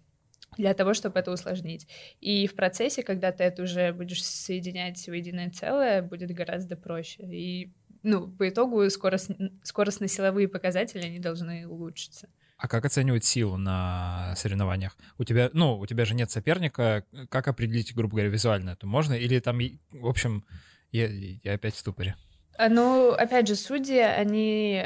[0.57, 1.87] для того, чтобы это усложнить.
[2.19, 7.23] И в процессе, когда ты это уже будешь соединять в единое целое, будет гораздо проще.
[7.23, 7.71] И
[8.03, 9.31] ну, по итогу скорость,
[9.63, 12.29] скоростно-силовые показатели, они должны улучшиться.
[12.57, 14.95] А как оценивать силу на соревнованиях?
[15.17, 19.13] У тебя, ну, у тебя же нет соперника, как определить, грубо говоря, визуально это можно?
[19.13, 19.59] Или там,
[19.91, 20.45] в общем,
[20.91, 22.15] я, я опять в ступоре?
[22.57, 24.83] А, ну, опять же, судьи, они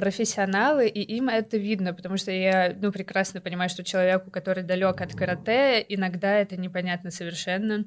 [0.00, 4.98] профессионалы, и им это видно, потому что я, ну, прекрасно понимаю, что человеку, который далек
[5.02, 7.84] от карате, иногда это непонятно совершенно.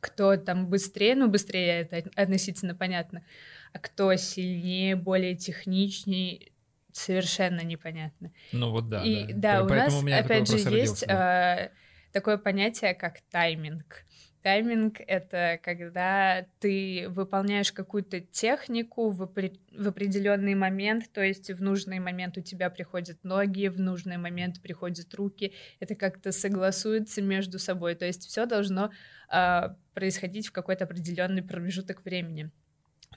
[0.00, 3.24] Кто там быстрее, ну, быстрее это относительно понятно,
[3.72, 6.52] а кто сильнее, более техничнее,
[6.92, 8.30] совершенно непонятно.
[8.52, 9.02] Ну вот да.
[9.02, 11.70] И да, да у нас, у опять же, есть э,
[12.12, 14.04] такое понятие, как тайминг.
[14.48, 21.62] Тайминг— это когда ты выполняешь какую-то технику в, опри- в определенный момент, то есть в
[21.62, 25.52] нужный момент у тебя приходят ноги, в нужный момент приходят руки.
[25.80, 27.94] Это как-то согласуется между собой.
[27.94, 28.90] То есть все должно
[29.30, 32.50] э, происходить в какой-то определенный промежуток времени.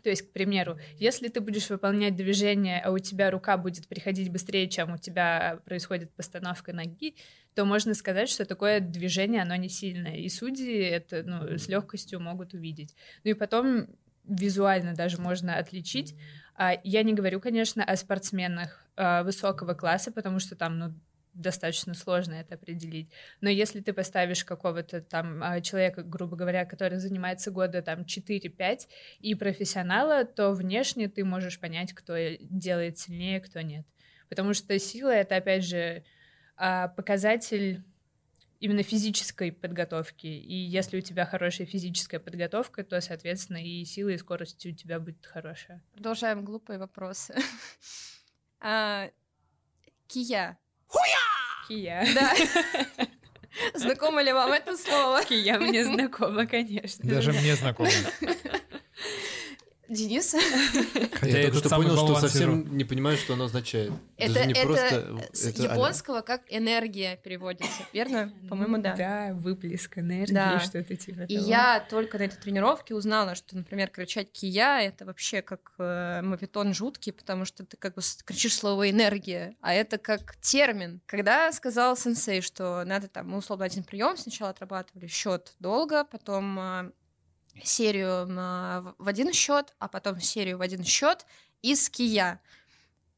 [0.03, 4.31] То есть, к примеру, если ты будешь выполнять движение, а у тебя рука будет приходить
[4.31, 7.15] быстрее, чем у тебя происходит постановка ноги,
[7.55, 10.15] то можно сказать, что такое движение, оно не сильное.
[10.15, 12.95] И судьи это ну, с легкостью могут увидеть.
[13.23, 13.87] Ну и потом
[14.23, 16.15] визуально даже можно отличить.
[16.55, 20.93] А, я не говорю, конечно, о спортсменах а, высокого класса, потому что там, ну,
[21.33, 23.09] достаточно сложно это определить.
[23.39, 28.87] Но если ты поставишь какого-то там а, человека, грубо говоря, который занимается года там 4-5
[29.19, 33.85] и профессионала, то внешне ты можешь понять, кто делает сильнее, кто нет.
[34.29, 36.03] Потому что сила— это, опять же,
[36.95, 37.83] показатель
[38.61, 40.27] именно физической подготовки.
[40.27, 44.99] И если у тебя хорошая физическая подготовка, то, соответственно, и сила, и скорость у тебя
[44.99, 45.83] будет хорошая.
[45.93, 47.35] Продолжаем глупые вопросы.
[48.63, 49.09] А,
[50.05, 50.59] кия.
[51.67, 52.05] Кия.
[52.13, 52.31] Да.
[53.73, 55.23] Знакомо ли вам это слово?
[55.25, 57.09] Кия мне знакомо, конечно.
[57.09, 57.89] Даже мне знакомо.
[59.91, 60.33] Денис?
[61.13, 63.91] Хотя я только что понял, что совсем не понимаю, что оно означает.
[64.17, 68.31] Это, не это просто, с японского а как энергия переводится, верно?
[68.49, 68.95] По-моему, да.
[68.95, 70.59] Да, выплеск энергии, да.
[70.59, 75.41] что-то типа И я только на этой тренировке узнала, что, например, кричать кия— это вообще
[75.41, 80.37] как э, мавитон жуткий, потому что ты как бы кричишь слово «энергия», а это как
[80.37, 81.01] термин.
[81.05, 86.59] Когда сказал сенсей, что надо там, мы условно один прием сначала отрабатывали счет долго, потом
[86.59, 86.91] э,
[87.63, 88.27] серию
[88.97, 91.25] в один счет, а потом серию в один счет
[91.61, 92.41] из Кия.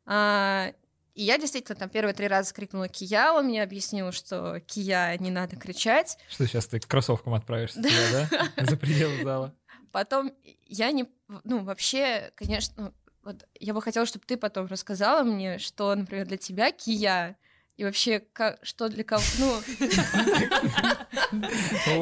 [0.06, 0.74] А,
[1.14, 5.32] и я действительно там первые три раза крикнула Кия, он мне объяснил, что Кия не
[5.32, 6.18] надо кричать.
[6.30, 8.28] Что сейчас ты к кроссовкам отправишься да?
[8.58, 8.66] да?
[8.66, 9.54] За пределы зала.
[9.92, 10.34] Потом
[10.66, 11.06] я не...
[11.44, 12.94] Ну, вообще, конечно, ну,
[13.24, 17.38] вот я бы хотела, чтобы ты потом рассказала мне, что, например, для тебя Кия
[17.78, 19.22] и вообще, как, что для кого...
[19.40, 19.62] Ну...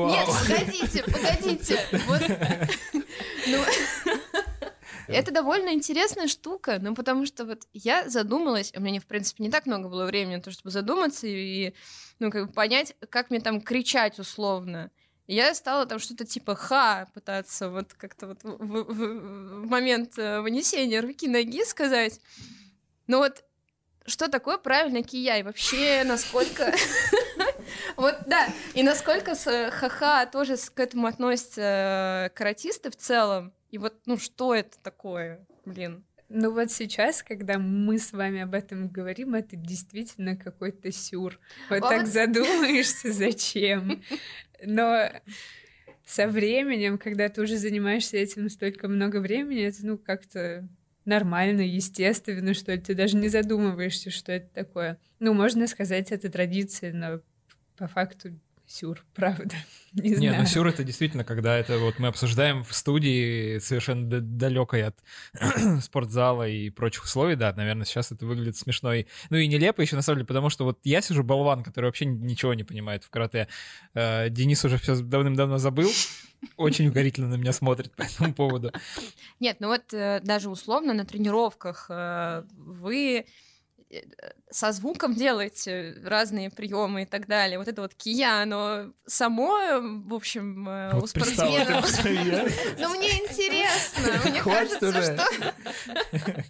[0.10, 1.80] Нет, погодите, погодите.
[2.08, 2.22] Вот...
[3.48, 3.64] Ну...
[5.08, 9.50] Это довольно интересная штука, ну, потому что вот я задумалась, у меня, в принципе, не
[9.50, 11.74] так много было времени на то, чтобы задуматься и,
[12.20, 14.92] ну, как бы понять, как мне там кричать условно.
[15.28, 20.18] И я стала там что-то типа ха пытаться вот как-то вот в, в, в момент
[20.18, 22.20] э, вынесения руки-ноги сказать.
[23.08, 23.44] Но вот
[24.06, 25.44] что такое правильно кияй?
[25.44, 26.74] Вообще, насколько...
[27.96, 33.96] Вот, да, и насколько ха-ха тоже к этому относятся э, каратисты в целом, и вот,
[34.06, 36.04] ну, что это такое, блин?
[36.28, 41.40] Ну вот сейчас, когда мы с вами об этом говорим, это действительно какой-то сюр.
[41.70, 41.90] Вот, вот.
[41.90, 44.02] так задумаешься, зачем.
[44.64, 45.10] Но
[46.06, 50.68] со временем, когда ты уже занимаешься этим столько много времени, это ну как-то
[51.12, 54.98] нормально, естественно, что ты даже не задумываешься, что это такое.
[55.20, 57.20] Ну, можно сказать, это традиция, но
[57.78, 58.40] по факту
[58.72, 59.56] сюр, правда.
[59.94, 64.84] Не, не ну сюр это действительно, когда это вот мы обсуждаем в студии совершенно далекой
[64.84, 64.98] от
[65.82, 69.96] спортзала и прочих условий, да, наверное, сейчас это выглядит смешно и, ну и нелепо еще
[69.96, 73.10] на самом деле, потому что вот я сижу болван, который вообще ничего не понимает в
[73.10, 73.48] карате.
[73.94, 75.90] Э, Денис уже все давным-давно забыл,
[76.58, 78.72] очень угорительно на меня смотрит по этому поводу.
[79.40, 83.26] Нет, ну вот э, даже условно на тренировках э, вы
[84.50, 87.58] со звуком делаете разные приемы и так далее.
[87.58, 92.04] Вот это вот кия, оно само, в общем, э, вот у спортсменов.
[92.80, 94.30] Ну, мне интересно.
[94.30, 95.54] Мне кажется, что...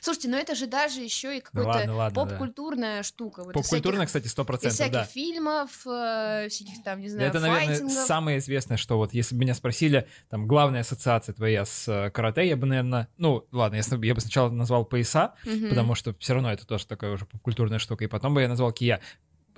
[0.00, 3.02] Слушайте, но это же даже еще и какая-то поп-культурная да.
[3.02, 3.44] штука.
[3.44, 5.04] Вот Поп-культурная, кстати, сто процентов, всяких да.
[5.04, 9.54] фильмов, э, всяких там, не знаю, Это, наверное, самое известное, что вот если бы меня
[9.54, 14.14] спросили, там, главная ассоциация твоя с э, карате, я бы, наверное, ну, ладно, я, я
[14.14, 15.68] бы сначала назвал пояса, угу.
[15.68, 18.72] потому что все равно это тоже такая уже поп-культурная штука, и потом бы я назвал
[18.72, 19.00] кия.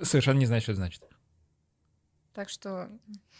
[0.01, 1.03] Совершенно не знаю, что это значит.
[2.33, 2.89] Так что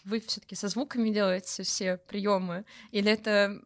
[0.04, 3.62] вы все-таки со звуками делаете все приемы, или это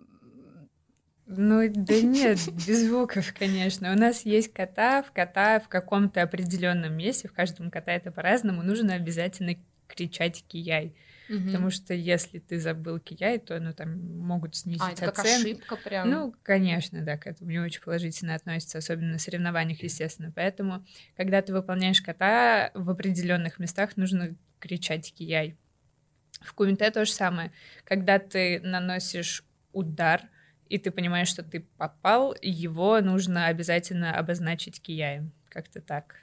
[1.26, 3.92] ну, да нет, без звуков, конечно.
[3.94, 8.62] У нас есть кота, в кота в каком-то определенном месте, в каждом кота это по-разному,
[8.62, 9.56] нужно обязательно
[9.88, 10.96] кричать кияй.
[11.30, 11.46] Угу.
[11.46, 15.78] Потому что если ты забыл кияй, то ну, там могут снизить а, это как ошибка
[15.78, 16.10] прям.
[16.10, 20.32] Ну, конечно, да, к этому не очень положительно относится, особенно на соревнованиях, естественно.
[20.36, 25.56] Поэтому, когда ты выполняешь кота, в определенных местах нужно кричать кияй.
[26.42, 27.54] В кумите то же самое.
[27.86, 30.30] Когда ты наносишь удар,
[30.74, 35.32] и ты понимаешь, что ты попал, его нужно обязательно обозначить кияем.
[35.50, 36.16] Как-то так.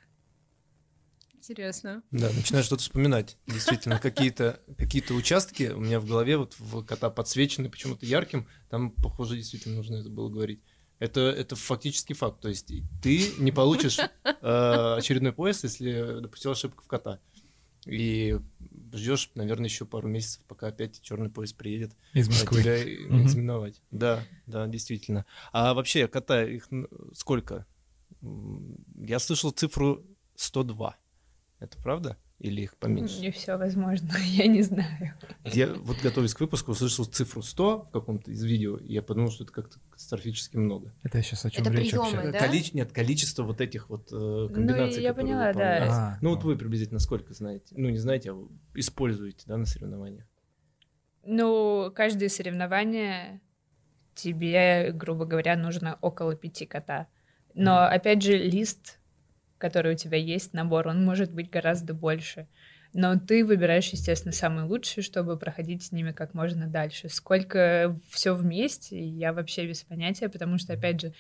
[1.33, 2.03] Интересно.
[2.11, 3.37] Да, начинаешь что-то вспоминать.
[3.47, 8.49] Действительно, какие-то какие участки у меня в голове вот в кота подсвечены почему-то ярким.
[8.71, 10.61] Там, похоже, действительно нужно это было говорить.
[10.99, 12.41] Это, это фактически факт.
[12.41, 17.21] То есть ты не получишь э, очередной пояс, если допустил ошибку в кота.
[17.87, 18.39] И
[18.93, 21.93] ждешь, наверное, еще пару месяцев, пока опять черный поезд приедет.
[22.13, 22.61] Из Москвы.
[22.61, 23.81] Тебя экзаменовать.
[23.91, 25.25] Да, да, действительно.
[25.53, 26.69] А вообще, кота, их
[27.15, 27.67] сколько?
[28.23, 30.05] Я слышал цифру
[30.37, 30.97] 102.
[31.59, 32.19] Это правда?
[32.41, 33.21] Или их поменьше?
[33.21, 35.13] Не все возможно, я не знаю.
[35.45, 39.31] Я вот готовясь к выпуску услышал цифру 100 в каком-то из видео, и я подумал,
[39.31, 40.95] что это как-то катастрофически много.
[41.03, 42.33] Это сейчас о чем это речь приемы, вообще?
[42.33, 42.39] Да?
[42.39, 42.71] Количе...
[42.73, 45.87] Нет, количество вот этих вот э, комбинаций, Ну, я поняла, да.
[45.91, 47.75] А, ну, вот вы приблизительно сколько знаете?
[47.77, 50.25] Ну, не знаете, а используете, да, на соревнованиях?
[51.23, 53.43] Ну, каждое соревнование
[54.15, 57.07] тебе, грубо говоря, нужно около пяти кота.
[57.53, 57.89] Но, mm.
[57.89, 59.00] опять же, лист
[59.61, 62.49] который у тебя есть, набор, он может быть гораздо больше.
[62.93, 67.09] Но ты выбираешь, естественно, самый лучший, чтобы проходить с ними как можно дальше.
[67.09, 71.15] Сколько все вместе, я вообще без понятия, потому что, опять же,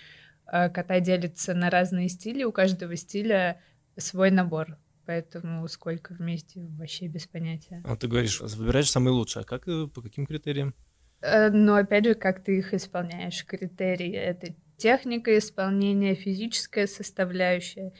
[0.50, 3.60] э, кота делится на разные стили, у каждого стиля
[3.96, 4.78] свой набор.
[5.06, 7.82] Поэтому сколько вместе вообще без понятия.
[7.84, 10.74] А ты говоришь, выбираешь самый лучший, а как, э, по каким критериям?
[11.20, 13.44] Э, Но ну, опять же, как ты их исполняешь.
[13.44, 17.92] Критерии— это техника исполнения, физическая составляющая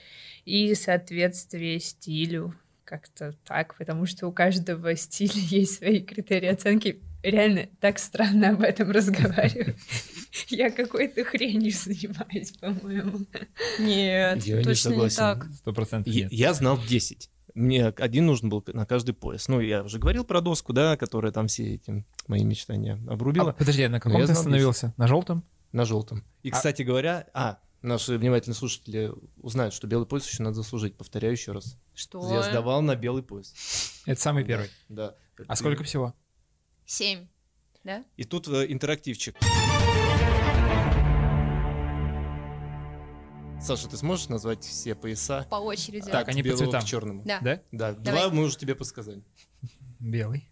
[0.44, 2.54] и соответствие стилю.
[2.84, 7.00] Как-то так, потому что у каждого стиля есть свои критерии оценки.
[7.22, 9.76] Реально так странно об этом разговаривать.
[10.48, 13.26] Я какой-то хренью занимаюсь, по-моему.
[13.78, 15.46] Нет, я точно не, не так.
[15.54, 17.30] Сто процентов я, я знал 10.
[17.54, 19.48] Мне один нужен был на каждый пояс.
[19.48, 23.50] Ну, я уже говорил про доску, да, которая там все эти мои мечтания обрубила.
[23.50, 24.86] А, подожди, на каком ты остановился?
[24.86, 24.98] 10.
[24.98, 25.44] На желтом?
[25.72, 26.24] На желтом.
[26.42, 26.52] И, а...
[26.52, 30.96] кстати говоря, а, наши внимательные слушатели узнают, что белый пояс еще надо заслужить.
[30.96, 31.78] Повторяю еще раз.
[31.94, 32.28] Что?
[32.32, 33.54] Я сдавал на белый пояс.
[34.06, 34.70] Это самый первый?
[34.88, 35.14] Да.
[35.46, 36.14] А сколько всего?
[36.86, 37.28] Семь.
[37.84, 38.04] Да?
[38.16, 39.36] И тут э, интерактивчик.
[43.60, 45.46] Саша, ты сможешь назвать все пояса?
[45.50, 46.10] По очереди.
[46.10, 46.82] Так, они по цветам.
[46.82, 47.22] к черному.
[47.24, 47.40] Да.
[47.40, 47.62] Да?
[47.72, 47.92] Да.
[47.92, 48.22] Давай.
[48.22, 49.22] Два мы уже тебе подсказали.
[49.98, 50.49] Белый.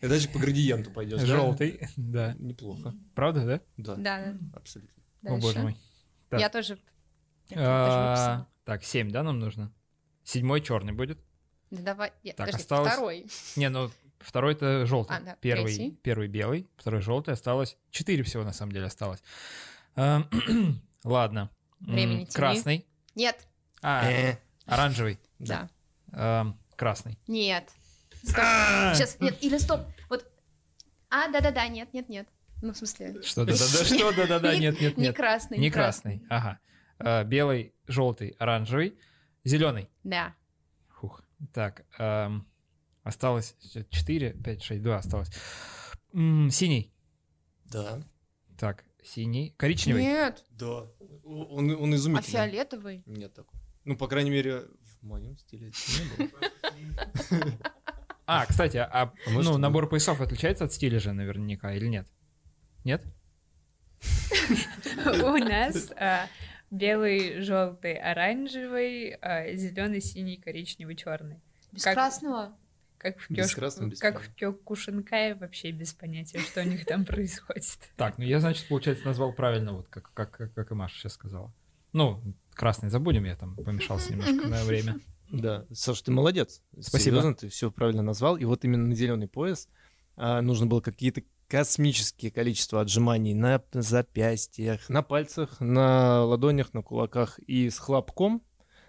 [0.00, 1.20] И даже по градиенту пойдешь.
[1.20, 2.34] Желтый, да?
[2.38, 2.94] Неплохо.
[3.14, 3.60] Правда, да?
[3.76, 3.96] Да.
[3.96, 4.38] Да.
[4.54, 5.02] Абсолютно.
[5.24, 5.76] О, боже мой.
[6.32, 6.78] Я тоже.
[7.54, 9.72] А, так, семь, да, нам нужно?
[10.24, 11.18] Седьмой черный будет?
[11.70, 12.12] Да давай.
[12.22, 12.92] Нет, так, подожди, осталось...
[12.92, 13.26] второй.
[13.56, 13.90] Не, ну
[14.20, 15.16] второй это желтый.
[15.16, 15.90] А, да, первый, третий.
[16.02, 17.34] первый белый, второй желтый.
[17.34, 19.22] Осталось четыре всего на самом деле осталось.
[19.96, 20.22] А,
[21.04, 21.50] ладно.
[21.80, 22.86] Времени Красный.
[23.14, 23.46] Нет.
[23.82, 25.68] А, Э, оранжевый, Да.
[26.12, 27.18] эм, красный.
[27.26, 27.70] Нет.
[28.24, 28.38] Стоп.
[28.42, 28.94] А!
[28.94, 29.80] Сейчас, нет, или стоп.
[30.08, 30.26] Вот.
[31.10, 32.28] А, да-да-да, нет, нет, нет.
[32.62, 33.22] Ну, в смысле...
[33.22, 35.16] Что да-да-да, что да-да-да, Не- нет, нет, Не нет.
[35.16, 35.58] красный.
[35.58, 36.58] Не красный, ага.
[36.98, 38.98] Э, Белый, желтый, оранжевый,
[39.44, 39.90] зеленый.
[40.04, 40.34] Да.
[40.88, 41.22] Фух.
[41.52, 42.46] Так, эм,
[43.02, 43.54] осталось
[43.90, 45.28] 4, 5, 6, 2 осталось.
[46.14, 46.92] М, Синий.
[47.66, 48.02] Да.
[48.56, 49.52] Так, синий.
[49.58, 50.02] Коричневый.
[50.02, 50.44] Нет.
[50.50, 50.86] Да.
[51.24, 52.32] Он, он А изумительный.
[52.32, 53.02] фиолетовый?
[53.04, 53.58] Нет такого.
[53.84, 57.52] Ну, по крайней мере, в моем стиле это не было.
[58.26, 62.06] А, кстати, а, может, ну, и набор поясов отличается от стиля же наверняка или нет?
[62.84, 63.04] Нет?
[65.22, 66.26] У нас а,
[66.70, 69.16] белый, желтый, оранжевый,
[69.56, 71.40] зеленый, синий, коричневый, черный.
[71.72, 72.56] Без красного?
[72.98, 76.86] Как в Без Кёш- красного, без как в Кёкушинкае вообще без понятия, что у них
[76.86, 77.78] там происходит.
[77.96, 81.52] Так, ну я, значит, получается, назвал правильно, вот как, как, как и Маша сейчас сказала.
[81.92, 82.22] Ну,
[82.54, 84.96] красный забудем, я там помешался немножко на время.
[85.34, 86.62] Да, Саша, ты молодец.
[86.80, 87.16] Спасибо.
[87.16, 88.36] Серьезно, ты все правильно назвал.
[88.36, 89.68] И вот именно на зеленый пояс
[90.16, 97.38] а, нужно было какие-то космические количества отжиманий на запястьях, на пальцах, на ладонях, на кулаках
[97.40, 98.42] и с хлопком.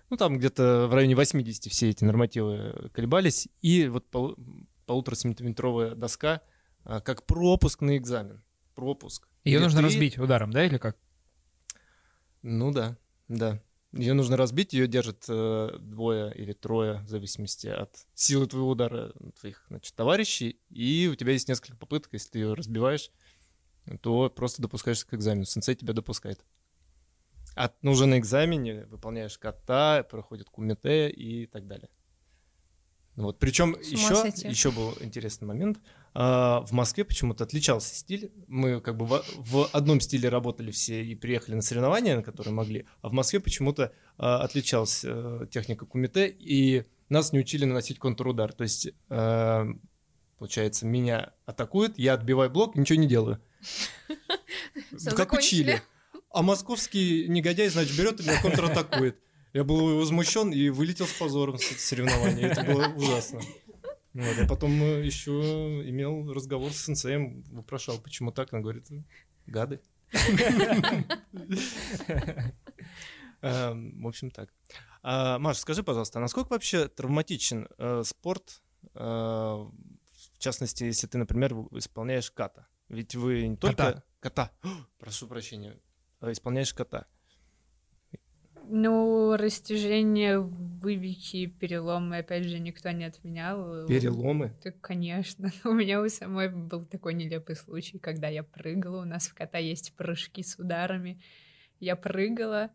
[0.10, 3.48] Ну, там где-то в районе 80 все эти нормативы колебались.
[3.62, 4.38] И вот пол-
[4.86, 6.42] полутора сантиметровая доска
[6.84, 8.44] а, как пропуск на экзамен.
[8.76, 9.28] Пропуск.
[9.44, 10.98] Ее нужно ты- разбить ударом, да, или как?
[12.44, 13.60] Ну да, да.
[13.96, 19.14] Ее нужно разбить, ее держат э, двое или трое, в зависимости от силы твоего удара,
[19.40, 20.60] твоих значит, товарищей.
[20.70, 23.10] И у тебя есть несколько попыток, если ты ее разбиваешь,
[24.02, 25.46] то просто допускаешься к экзамену.
[25.46, 26.44] Сенсей тебя допускает.
[27.56, 31.90] А ну, уже на экзамене выполняешь ката, проходит кумите и так далее.
[33.16, 33.40] Вот.
[33.40, 35.80] Причем еще, еще был интересный момент.
[36.18, 38.32] А, в Москве почему-то отличался стиль.
[38.48, 42.86] Мы как бы в, одном стиле работали все и приехали на соревнования, на которые могли.
[43.02, 48.54] А в Москве почему-то а, отличалась э, техника кумите, и нас не учили наносить контрудар.
[48.54, 49.66] То есть, э,
[50.40, 53.42] получается, меня атакуют, я отбиваю блок, ничего не делаю.
[55.18, 55.82] Как учили.
[56.32, 59.20] А московский негодяй, значит, берет и меня контратакует.
[59.52, 62.48] Я был возмущен и вылетел с позором с соревнования.
[62.48, 63.42] Это было ужасно.
[64.16, 65.32] Вот, я потом э, еще
[65.90, 68.54] имел разговор с сенсеем, вопрошал, почему так.
[68.54, 68.88] Он говорит,
[69.46, 69.82] гады.
[73.42, 74.54] Эм, В общем, так.
[75.04, 78.62] А, Маш, скажи, пожалуйста, а насколько вообще травматичен э, спорт,
[78.94, 82.68] э, в частности, если ты, например, исполняешь ката?
[82.88, 84.02] Ведь вы не только...
[84.22, 84.50] Кота.
[84.98, 85.78] Прошу прощения.
[86.22, 87.06] Исполняешь кота.
[88.70, 93.86] Ну, растяжение, вывихи, переломы, опять же, никто не отменял.
[93.88, 94.54] Переломы.
[94.64, 95.52] Так, конечно.
[95.64, 99.02] У меня у самой был такой нелепый случай, когда я прыгала.
[99.02, 101.22] У нас в кота есть прыжки с ударами.
[101.80, 102.72] Я прыгала,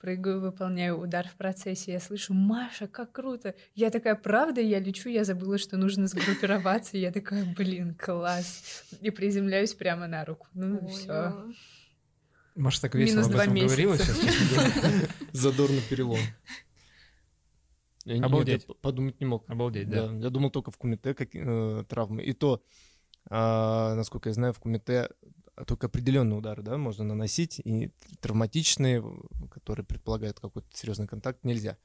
[0.00, 1.92] прыгаю, выполняю удар в процессе.
[1.92, 3.54] Я слышу, Маша, как круто.
[3.74, 6.96] Я такая, правда, я лечу, я забыла, что нужно сгруппироваться.
[6.96, 8.84] Я такая, блин, класс.
[9.00, 10.46] И приземляюсь прямо на руку.
[10.54, 11.44] Ну, все.
[12.60, 14.20] Маша так весело Минус об этом говорила сейчас.
[15.32, 16.18] Задорный перелом.
[18.04, 18.64] Я не- Обалдеть.
[18.68, 19.48] я подумать не мог.
[19.48, 20.08] Обалдеть, да.
[20.08, 22.22] Да, я думал только в кумите как, э, травмы.
[22.22, 22.62] И то,
[23.28, 25.08] а, насколько я знаю, в кумите
[25.66, 27.90] только определенные удары, да, можно наносить, и
[28.20, 29.02] травматичные,
[29.50, 31.76] которые предполагают какой-то серьезный контакт, нельзя.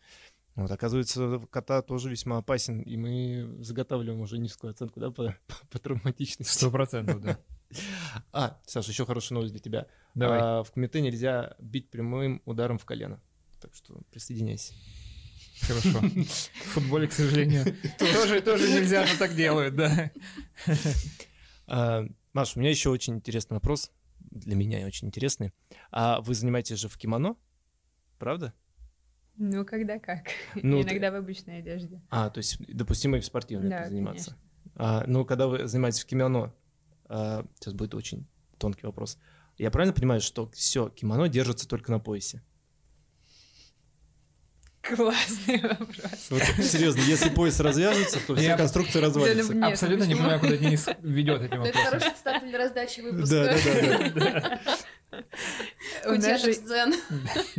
[0.56, 5.36] Вот, оказывается, кота тоже весьма опасен, и мы заготавливаем уже низкую оценку, да, по,
[5.70, 6.54] по травматичности.
[6.54, 7.38] Сто процентов, да.
[8.32, 9.88] А, Саша, еще хорошая новость для тебя.
[10.14, 10.40] Давай.
[10.42, 13.20] А, в кумите нельзя бить прямым ударом в колено.
[13.62, 14.74] Так что присоединяйся.
[15.62, 16.00] Хорошо.
[16.02, 17.66] В футболе, к сожалению,
[18.00, 20.12] тоже, тоже нельзя, но так делают, да.
[21.68, 22.04] А,
[22.34, 23.92] Маш, у меня еще очень интересный вопрос.
[24.20, 25.54] Для меня очень интересный.
[25.92, 27.36] А вы занимаетесь же в кимоно?
[28.20, 28.54] Правда?
[29.38, 30.28] Ну, когда как.
[30.56, 32.02] Ну, ты- Иногда в обычной одежде.
[32.10, 34.38] А, то есть допустимо и в спортивной Да, заниматься.
[34.76, 36.54] А, ну, когда вы занимаетесь в кимоно,
[37.08, 38.28] сейчас будет очень
[38.58, 39.18] тонкий вопрос.
[39.58, 42.42] Я правильно понимаю, что все, кимоно держится только на поясе?
[44.82, 46.28] Классный вопрос.
[46.30, 49.54] Вот, серьезно, если пояс развяжется, то вся конструкция развалится.
[49.56, 52.00] Нет, Абсолютно не понимаю, куда Денис ведет этим Ну, Это вопросом.
[52.00, 53.36] хороший старт для раздачи выпуска.
[53.36, 54.62] Да, да, да,
[56.06, 56.94] У нас, же, Кутежных сцен.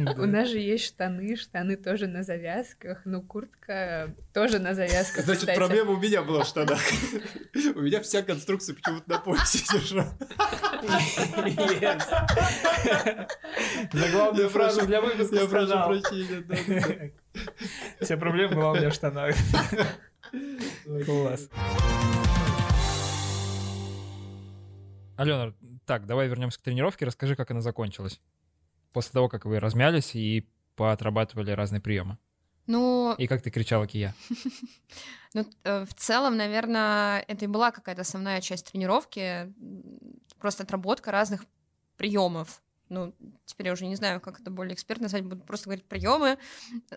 [0.18, 5.40] у нас же есть штаны, штаны тоже на завязках, ну, куртка тоже на завязках, Значит,
[5.40, 5.56] кстати.
[5.56, 6.80] проблема у меня была в штанах.
[7.74, 10.16] У меня вся конструкция почему-то на поясе держала.
[13.92, 17.12] За главную фразу для выпуска Я прошу прощения.
[18.00, 19.34] Вся проблема была у меня в штанах.
[21.04, 21.48] Класс.
[25.16, 25.52] Алена,
[25.86, 27.06] так, давай вернемся к тренировке.
[27.06, 28.20] Расскажи, как она закончилась.
[28.92, 32.18] После того, как вы размялись и поотрабатывали разные приемы?
[32.66, 34.14] Ну, И как ты кричала кия?
[35.34, 39.52] ну, э, в целом, наверное, это и была какая-то основная часть тренировки,
[40.38, 41.44] просто отработка разных
[41.96, 42.60] приемов.
[42.88, 43.14] Ну,
[43.44, 46.38] теперь я уже не знаю, как это более экспертно назвать, буду просто говорить приемы.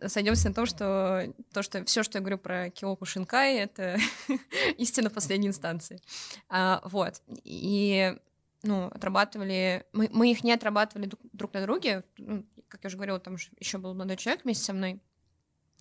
[0.06, 3.98] Сойдемся на том, что то, что все, что я говорю про Киоку Шинкай, это
[4.78, 6.00] истина последней инстанции.
[6.48, 7.22] А, вот.
[7.44, 8.16] И
[8.64, 9.86] ну, отрабатывали...
[9.94, 12.04] Мы, мы их не отрабатывали друг, на друге.
[12.18, 15.02] Ну, как я уже говорила, там еще был молодой человек вместе со мной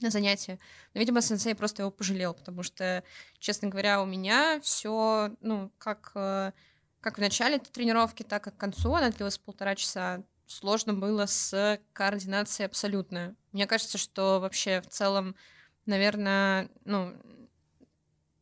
[0.01, 0.59] на занятии.
[0.95, 3.03] Но, видимо, сенсей просто его пожалел, потому что,
[3.39, 6.53] честно говоря, у меня все, ну, как, э,
[7.01, 11.81] как в начале тренировки, так и к концу, она длилась полтора часа, сложно было с
[11.93, 13.35] координацией абсолютно.
[13.53, 15.35] Мне кажется, что вообще в целом,
[15.85, 17.15] наверное, ну,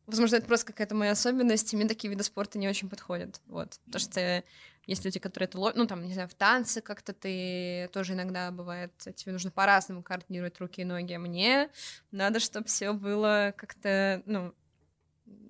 [0.07, 3.41] возможно, это просто какая-то моя особенность, и мне такие виды спорта не очень подходят.
[3.45, 3.79] Вот.
[3.85, 4.43] Потому что
[4.87, 8.51] есть люди, которые это ловят, ну, там, не знаю, в танце как-то ты тоже иногда
[8.51, 11.69] бывает, тебе нужно по-разному координировать руки и ноги, а мне
[12.11, 14.55] надо, чтобы все было как-то, ну,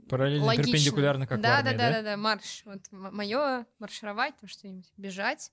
[0.09, 0.71] Параллельно, логично.
[0.71, 2.63] перпендикулярно, как в да, армии, да, да, да, да, марш.
[2.65, 5.51] Вот мое маршировать, там что-нибудь, бежать,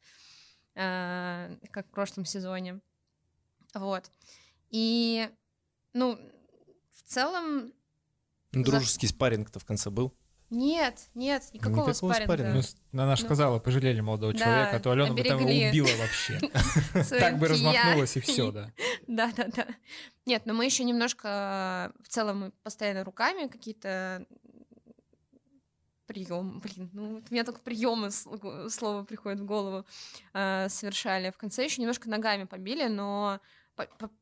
[0.77, 2.81] э, как в прошлом сезоне.
[3.75, 4.11] Вот.
[4.71, 5.29] И,
[5.93, 6.19] ну,
[6.93, 7.73] в целом,
[8.55, 10.15] Ну, За- Дружеский спарринг-то в конце был.
[10.51, 12.25] нет, нет, никакого, Никакого спарринга.
[12.35, 12.63] спарринга.
[12.93, 13.29] Ну, она же Ну.
[13.29, 15.81] сказала, пожалели молодого Да, человека, а то Алена бы там его оберегли.
[15.83, 16.41] убила вообще.
[17.19, 18.71] Так бы размахнулась, и все, да.
[19.09, 19.67] Да, да, да.
[20.27, 24.27] Нет, но мы еще немножко в целом мы постоянно руками какие-то
[26.07, 29.87] прием, блин, ну у меня только приемы слово приходит в голову,
[30.35, 31.31] э, совершали.
[31.31, 33.41] В конце еще немножко ногами побили, но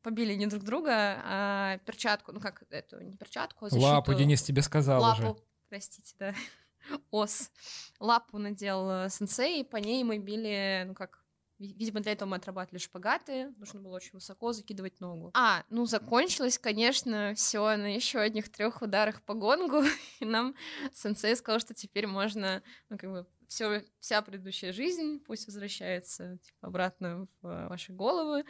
[0.01, 3.85] побили не друг друга, а перчатку, ну как эту, не перчатку, а защиту.
[3.87, 5.35] Лапу Денис тебе сказал Лапу, уже.
[5.69, 6.33] простите, да.
[7.11, 7.51] Ос.
[7.99, 11.23] Лапу надел э, сенсей, и по ней мы били, ну как,
[11.59, 15.31] ви- видимо, для этого мы отрабатывали шпагаты, нужно было очень высоко закидывать ногу.
[15.33, 19.83] А, ну закончилось, конечно, все на еще одних трех ударах по гонгу,
[20.19, 20.55] и нам
[20.93, 26.67] сенсей сказал, что теперь можно, ну как бы, все, вся предыдущая жизнь пусть возвращается типа,
[26.67, 28.45] обратно в э, ваши головы.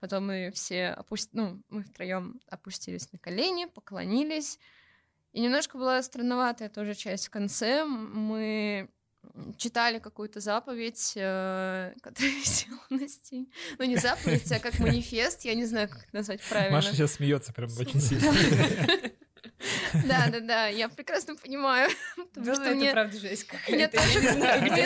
[0.00, 1.30] Потом мы все опуст...
[1.32, 4.58] ну, мы втроем опустились на колени, поклонились.
[5.32, 7.84] И немножко была странноватая тоже часть в конце.
[7.84, 8.90] Мы
[9.56, 13.46] читали какую-то заповедь, э, которая висела на стене.
[13.78, 16.76] Ну, не заповедь, а как манифест, я не знаю, как назвать правильно.
[16.76, 18.32] Маша сейчас смеется прям очень сильно.
[20.06, 21.90] Да, да, да, я прекрасно понимаю.
[22.16, 23.88] Потому Было что мне, правда жесть мне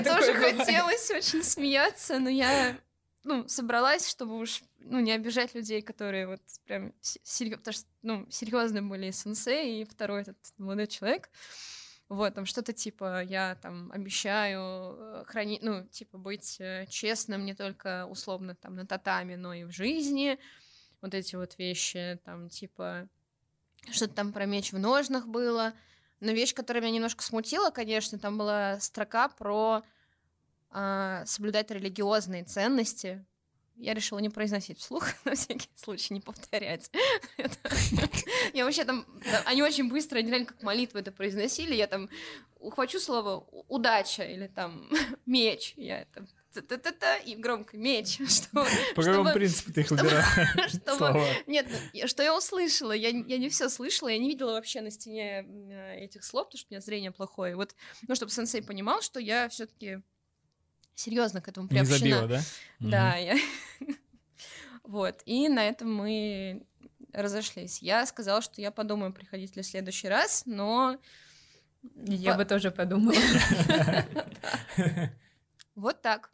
[0.03, 2.77] тоже, хотелось очень смеяться, но я
[3.25, 8.27] ну, собралась, чтобы уж ну, не обижать людей, которые вот прям серьезно, потому что, ну,
[8.31, 11.31] серьезно были и сенсей, и второй этот молодой человек.
[12.11, 18.07] Вот, там что-то типа, я там обещаю хранить, ну, типа, быть э, честным не только
[18.07, 20.39] условно там на татами, но и в жизни.
[21.01, 23.09] Вот эти вот вещи, там, типа,
[23.91, 25.73] что-то там про меч в ножнах было.
[26.21, 29.83] Но вещь, которая меня немножко смутила, конечно, там была строка про
[30.71, 33.25] а, соблюдать религиозные ценности.
[33.77, 36.91] Я решила не произносить вслух, на всякий случай не повторять.
[38.55, 39.07] Я вообще там...
[39.45, 41.75] Они очень быстро, они реально как молитву это произносили.
[41.75, 42.09] Я там
[42.57, 44.89] ухвачу слово «у- «удача» или там
[45.27, 45.75] «меч».
[45.77, 50.25] Я это та-та-та-та, и громко «меч», чтобы, По какому чтобы- принципу ты их выбирала?
[50.69, 51.27] чтобы Слова.
[51.47, 54.91] нет, ну, что я услышала, я, я не все слышала, я не видела вообще на
[54.91, 57.57] стене э, этих слов, потому что у меня зрение плохое.
[57.57, 57.75] Вот,
[58.09, 60.01] ну, чтобы сенсей понимал, что я все-таки
[60.95, 61.99] серьезно к этому Не приобщена.
[61.99, 62.41] забила, да?
[62.81, 63.37] Да, я...
[64.85, 66.67] Вот, и на этом мы
[67.13, 67.81] разошлись.
[67.81, 70.99] Я сказала, что я подумаю приходить ли в следующий раз, но
[72.07, 73.15] Я По- бы тоже подумала.
[75.75, 76.31] вот так.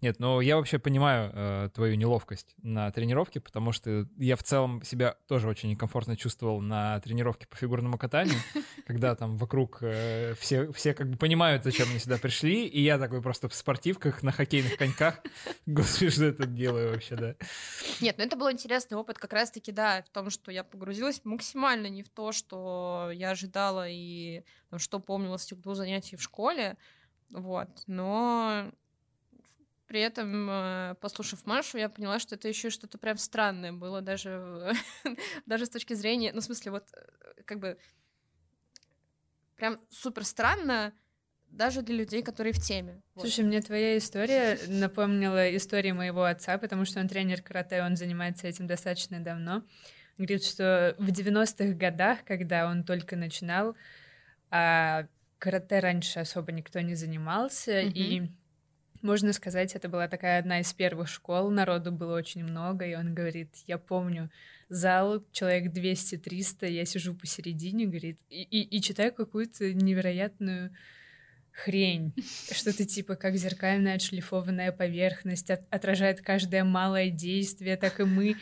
[0.00, 4.82] Нет, ну я вообще понимаю э, твою неловкость на тренировке, потому что я в целом
[4.82, 8.38] себя тоже очень некомфортно чувствовал на тренировке по фигурному катанию,
[8.86, 12.98] когда там вокруг э, все, все как бы понимают, зачем они сюда пришли, и я
[12.98, 15.20] такой просто в спортивках на хоккейных коньках.
[15.66, 17.34] Господи, что я тут делаю вообще, да?
[18.00, 21.88] Нет, ну это был интересный опыт как раз-таки, да, в том, что я погрузилась максимально
[21.88, 26.22] не в то, что я ожидала и там, что помнила с тех двух занятий в
[26.22, 26.76] школе,
[27.30, 28.70] вот, но
[29.86, 34.72] при этом, э, послушав Машу, я поняла, что это еще что-то прям странное было, даже,
[35.46, 37.78] даже с точки зрения, ну, в смысле, вот, э, как бы,
[39.56, 40.92] прям супер странно
[41.48, 43.00] даже для людей, которые в теме.
[43.14, 43.22] Вот.
[43.22, 48.46] Слушай, мне твоя история напомнила историю моего отца, потому что он тренер карате, он занимается
[48.48, 49.62] этим достаточно давно.
[50.18, 53.76] Он говорит, что в 90-х годах, когда он только начинал,
[54.50, 55.06] а
[55.38, 57.92] карате раньше особо никто не занимался, Мгм.
[57.94, 58.30] и
[59.02, 63.14] Можно сказать, это была такая одна из первых школ, народу было очень много, и он
[63.14, 64.30] говорит, я помню,
[64.68, 70.72] зал, человек 200-300, я сижу посередине, говорит, и, и, и читаю какую-то невероятную
[71.56, 72.12] хрень.
[72.50, 78.36] Что-то типа как зеркальная отшлифованная поверхность от, отражает каждое малое действие, так и мы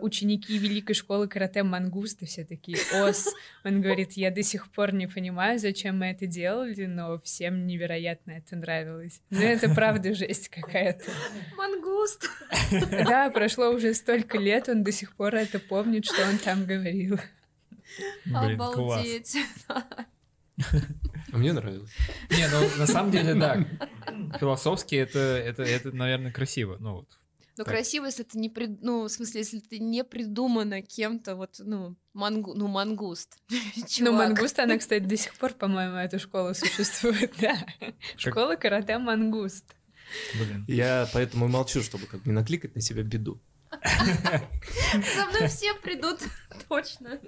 [0.00, 3.34] ученики великой школы карате мангусты все такие ос.
[3.64, 8.32] Он говорит, я до сих пор не понимаю, зачем мы это делали, но всем невероятно
[8.32, 9.20] это нравилось.
[9.30, 11.10] Ну это правда жесть какая-то.
[11.56, 12.28] Мангуст.
[12.90, 17.18] Да, прошло уже столько лет, он до сих пор это помнит, что он там говорил.
[18.24, 19.36] Блин, Обалдеть.
[21.32, 21.90] А мне нравилось.
[22.30, 23.64] Не, ну на самом деле, да.
[24.38, 26.76] Философски это, это, это, наверное, красиво.
[26.78, 27.18] Ну вот,
[27.56, 27.74] Но Так.
[27.74, 28.82] красиво, если это не прид...
[28.82, 32.54] ну, в смысле, если это не придумано кем-то, вот, ну, мангу...
[32.54, 33.38] ну, мангуст.
[34.00, 37.56] Ну, мангуст, она, кстати, до сих пор, по-моему, эта школа существует, да.
[38.16, 39.64] Школа карате мангуст.
[40.34, 40.64] блин.
[40.66, 43.40] Я поэтому и молчу, чтобы как бы не накликать на себя беду.
[43.70, 46.20] За мной все придут,
[46.68, 47.20] точно.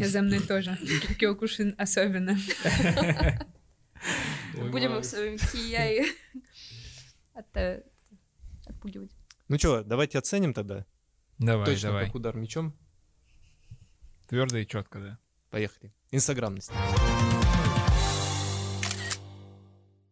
[0.00, 0.78] За мной тоже.
[1.18, 2.38] Кёкушин особенно.
[4.54, 6.06] Будем их своим кияй
[7.38, 7.82] от- э,
[8.66, 9.12] отпугивать.
[9.48, 10.84] Ну что, давайте оценим тогда.
[11.38, 12.06] Давай, Точно давай.
[12.06, 12.74] как удар мечом.
[14.28, 15.18] Твердо и четко, да.
[15.50, 15.92] Поехали.
[16.10, 16.70] Инстаграмность.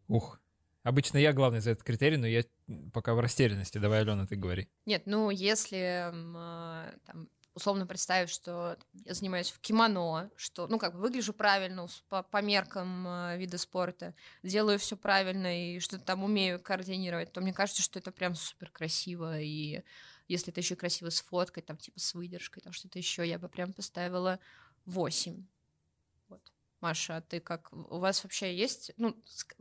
[0.09, 0.41] Ух.
[0.85, 2.45] Обычно я главный за этот критерий, но я
[2.93, 3.79] пока в растерянности.
[3.79, 4.68] Давай, Алена, ты говори.
[4.87, 10.92] Нет, ну, если а, там, условно представить, что я занимаюсь в кимоно, что, ну, как
[10.92, 16.22] бы выгляжу правильно по, по меркам а, вида спорта, делаю все правильно и что-то там
[16.22, 19.40] умею координировать, то мне кажется, что это прям супер красиво.
[19.40, 19.82] И
[20.28, 23.48] если это еще красиво с фоткой, там, типа, с выдержкой, там что-то еще, я бы
[23.48, 24.38] прям поставила
[24.84, 25.46] 8.
[26.28, 26.52] Вот.
[26.82, 27.72] Маша, а ты как?
[27.72, 29.16] У вас вообще есть, ну,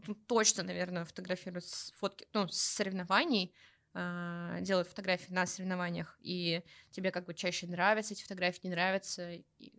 [0.05, 3.53] ну, точно, наверное, фотографируют с фотки, ну, с соревнований,
[3.97, 9.31] а, делают фотографии на соревнованиях, и тебе как бы чаще нравятся эти фотографии, не нравятся,
[9.31, 9.73] и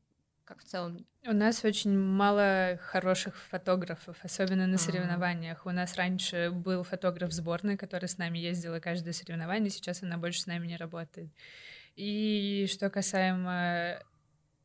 [0.46, 1.04] как в целом...
[1.26, 4.78] У нас очень мало хороших фотографов, особенно на А.
[4.78, 5.66] соревнованиях.
[5.66, 10.16] У нас раньше был фотограф сборной, который с нами ездил на каждое соревнование, сейчас она
[10.16, 11.30] больше с нами не работает.
[11.94, 14.02] И что касаемо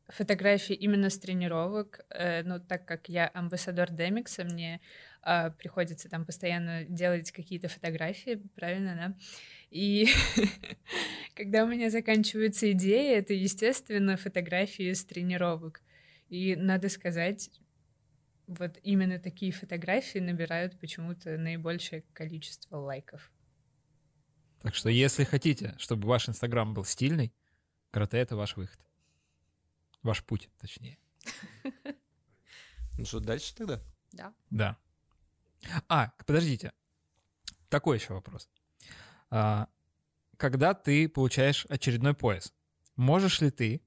[0.08, 4.80] фотографий именно с тренировок, э, ну, так как я амбассадор Демикса, мне
[5.22, 9.16] а, приходится там постоянно делать какие-то фотографии, правильно, да?
[9.70, 10.08] И
[11.34, 15.80] когда у меня заканчиваются идеи, это, естественно, фотографии с тренировок.
[16.28, 17.50] И надо сказать,
[18.48, 23.30] вот именно такие фотографии набирают почему-то наибольшее количество лайков.
[24.60, 27.32] Так что, если хотите, чтобы ваш Инстаграм был стильный,
[27.90, 28.80] карате— это ваш выход.
[30.02, 30.98] Ваш путь, точнее.
[32.98, 33.80] Ну что, дальше тогда?
[34.12, 34.34] Да.
[34.50, 34.76] Да.
[35.88, 36.72] А, подождите.
[37.70, 38.50] Такой еще вопрос.
[39.30, 39.66] А,
[40.36, 42.52] когда ты получаешь очередной пояс,
[42.96, 43.80] можешь ли ты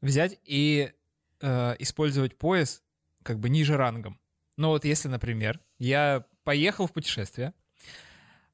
[0.00, 0.92] взять и
[1.40, 2.82] э, использовать пояс
[3.22, 4.18] как бы ниже рангом?
[4.56, 7.52] Ну вот если, например, я поехал в путешествие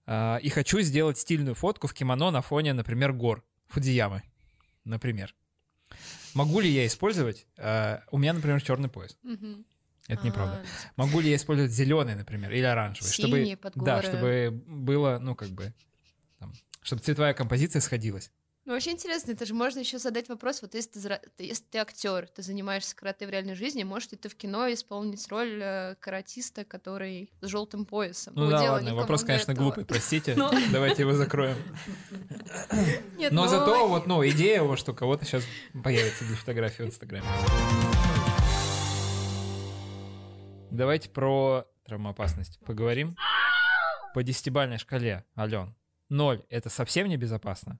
[0.06, 4.22] а, и хочу сделать стильную фотку в кимоно на фоне, например, гор Фудзиямы,
[4.84, 5.34] например.
[6.36, 7.46] Могу ли я использовать?
[7.56, 9.16] э, у меня, например, черный пояс.
[9.22, 9.64] Мгм.
[10.06, 10.60] Это неправда.
[10.62, 10.66] А,
[10.96, 13.10] Могу ли я использовать зеленый, например, или оранжевый?
[13.10, 15.72] Синий чтобы, под Да, чтобы было, ну, как бы,
[16.38, 18.30] там, чтобы цветовая композиция сходилась.
[18.66, 21.78] Ну, вообще интересно, это же можно еще задать вопрос, вот если ты, зра- если ты
[21.78, 25.94] актер, ты занимаешься карате в реальной жизни, можешь ли ты в кино исполнить роль э,
[26.00, 28.34] каратиста, который с желтым поясом?
[28.34, 29.64] Ну да, ладно, никому вопрос, до конечно, этого.
[29.66, 30.34] глупый, простите.
[30.36, 30.50] Ну.
[30.72, 31.56] Давайте его закроем.
[33.16, 35.44] Нет, Но зато вот, ну, идея, вот, что у кого-то сейчас
[35.84, 37.24] появится для фотографии в Инстаграме.
[40.72, 43.16] Давайте про травмоопасность поговорим.
[44.12, 45.76] По десятибальной шкале, Ален,
[46.08, 47.78] 0— это совсем небезопасно.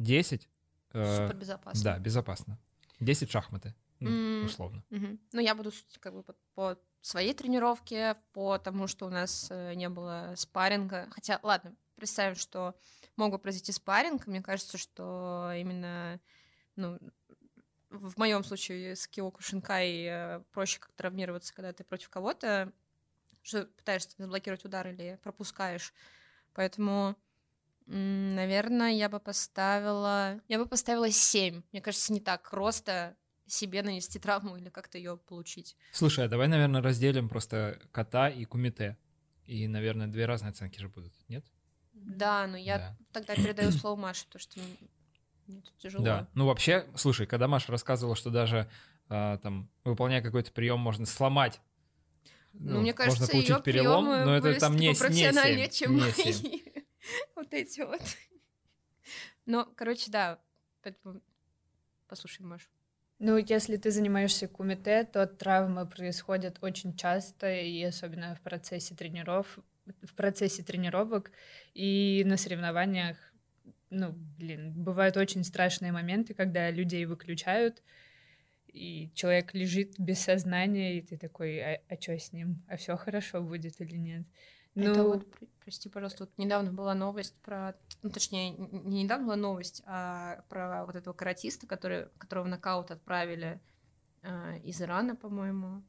[0.00, 0.48] 10
[0.92, 1.84] э, Супер безопасно.
[1.84, 2.58] Да, безопасно.
[3.00, 4.82] 10 шахматы, ну, условно.
[4.90, 9.74] Ну, я буду как бы по, по своей тренировке, по тому, что у нас э,
[9.74, 11.08] не было спарринга.
[11.10, 12.74] Хотя, ладно, представим, что
[13.16, 14.26] мог бы произойти спарринг.
[14.26, 16.20] Мне кажется, что именно,
[16.76, 16.98] ну,
[17.90, 22.72] в моем случае с Киоку Шинкай э, проще как травмироваться, когда ты против кого-то,
[23.42, 25.92] что пытаешься заблокировать удар или пропускаешь.
[26.54, 27.16] Поэтому,
[27.86, 30.40] наверное, я бы поставила...
[30.48, 31.62] Я бы поставила 7.
[31.72, 33.16] Мне кажется, не так просто
[33.46, 35.76] себе нанести травму или как-то ее получить.
[35.92, 38.96] Слушай, а давай, наверное, разделим просто кота и кумите.
[39.44, 41.44] И, наверное, две разные оценки же будут, нет?
[41.92, 42.96] Да, но я Да.
[43.12, 44.60] тогда передаю слово Маше, потому что
[45.48, 46.04] мне тут тяжело.
[46.04, 46.28] Да.
[46.34, 48.70] Ну, вообще, слушай, когда Маша рассказывала, что даже
[49.08, 51.60] а, там, выполняя какой-то прием, можно сломать
[52.52, 56.00] Ну, мне кажется, можно получить перелом, но это там не, не профессиональнее, 7, чем не
[56.02, 56.60] мои.
[57.00, 57.10] 7.
[57.36, 58.02] Вот эти вот.
[59.46, 60.40] Но, короче, да.
[60.82, 61.20] поэтому
[62.08, 62.68] Послушай, Маш.
[63.20, 69.58] Ну, если ты занимаешься кумите, то травмы происходят очень часто, и особенно в процессе тренеров,
[70.02, 71.30] в процессе тренировок
[71.74, 73.16] и на соревнованиях.
[73.90, 77.82] Ну, блин, бывают очень страшные моменты, когда людей выключают,
[78.66, 82.62] и человек лежит без сознания, и ты такой, а, а что с ним?
[82.68, 84.26] А все хорошо будет или нет?
[84.76, 89.26] Это Ну, вот, пр- прости, пожалуйста, вот недавно была новость про, ну, точнее, не недавно
[89.26, 93.60] была новость, а про вот этого каратиста, который, которого в нокаут отправили
[94.22, 95.82] э, из Ирана, по-моему,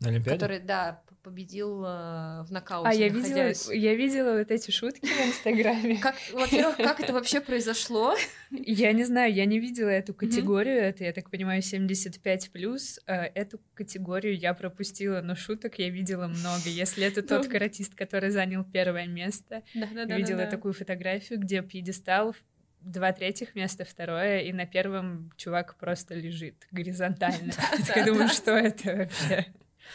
[0.00, 0.38] На Олимпиаде?
[0.38, 5.26] который, да, победил э, в нокауте, а я видела, я видела вот эти шутки в
[5.28, 5.96] Инстаграме.
[5.96, 8.14] Как, во-первых, как это вообще произошло?
[8.50, 13.00] Я не знаю, я не видела эту категорию, это, я так понимаю, 75 плюс.
[13.06, 16.66] Эту категорию я пропустила, но шуток я видела много.
[16.66, 17.50] Если это тот Ну.
[17.50, 22.36] каратист, который занял первое место, видела такую фотографию, где пьедестал
[22.82, 27.52] два третьих места, второе, и на первом чувак просто лежит горизонтально.
[27.96, 29.46] Я думаю, что это вообще?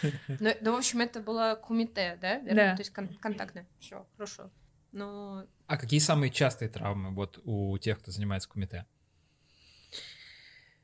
[0.39, 2.39] Ну, ну, в общем, это было кумите, да?
[2.39, 2.55] верно?
[2.55, 2.75] Да.
[2.75, 3.67] То есть кон- контактное.
[3.79, 4.51] Все, хорошо.
[4.91, 8.85] Но А какие самые частые травмы вот у тех, кто занимается кумите?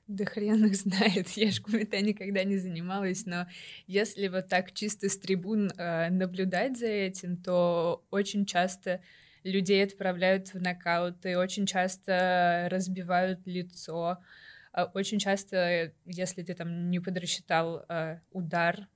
[0.07, 3.47] Да хрен их знает, я ж кумите никогда не занималась, но
[3.87, 9.01] если вот так чисто с трибун э, наблюдать за этим, то очень часто
[9.43, 14.19] людей отправляют в нокауты, очень часто разбивают лицо,
[14.73, 18.87] а очень часто, если ты там не подрасчитал э, удар,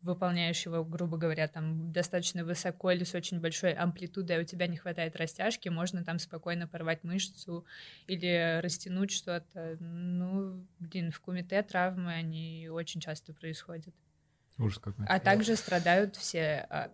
[0.00, 4.66] выполняешь его, грубо говоря, там достаточно высоко или с очень большой амплитудой, а у тебя
[4.66, 7.66] не хватает растяжки, можно там спокойно порвать мышцу
[8.06, 9.76] или растянуть что-то.
[9.80, 13.94] Ну, блин, в кумите травмы, они очень часто происходят.
[14.58, 15.06] Ужас какой.
[15.06, 16.90] А также страдают все а,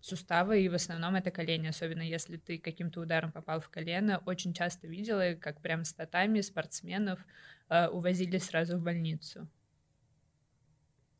[0.00, 4.22] суставы, и в основном это колени, особенно если ты каким-то ударом попал в колено.
[4.26, 7.20] Очень часто видела, как прям с татами спортсменов
[7.68, 9.48] а, увозили сразу в больницу.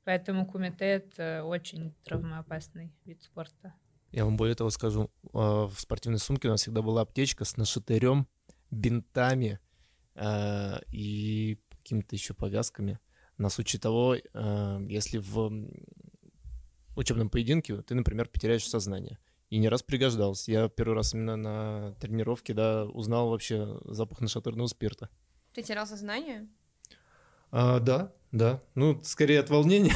[0.08, 3.74] Поэтому кумите— это очень травмоопасный вид спорта.
[4.10, 7.58] Я вам более того скажу, а, в спортивной сумке у нас всегда была аптечка с
[7.58, 8.26] нашатырем,
[8.70, 9.60] бинтами
[10.14, 12.98] а, и какими-то еще повязками.
[13.36, 15.68] На случай того, а, если в
[16.96, 19.18] учебном поединке ты, например, потеряешь сознание.
[19.50, 20.50] И не раз пригождался.
[20.50, 25.10] Я первый раз именно на тренировке, да, узнал вообще запах нашатырного спирта.
[25.52, 26.48] ты терял сознание?
[27.50, 28.62] А, да, да.
[28.74, 29.92] Ну, скорее от волнения.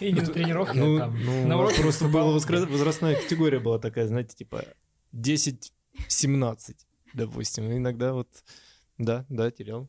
[0.00, 3.78] И не на тренировке, Ну, а там ну, на уроке просто была возрастная категория была
[3.78, 4.64] такая, знаете, типа
[5.12, 6.76] 10-17,
[7.14, 7.70] допустим.
[7.70, 8.28] И Иногда вот,
[8.98, 9.88] да, да, терял.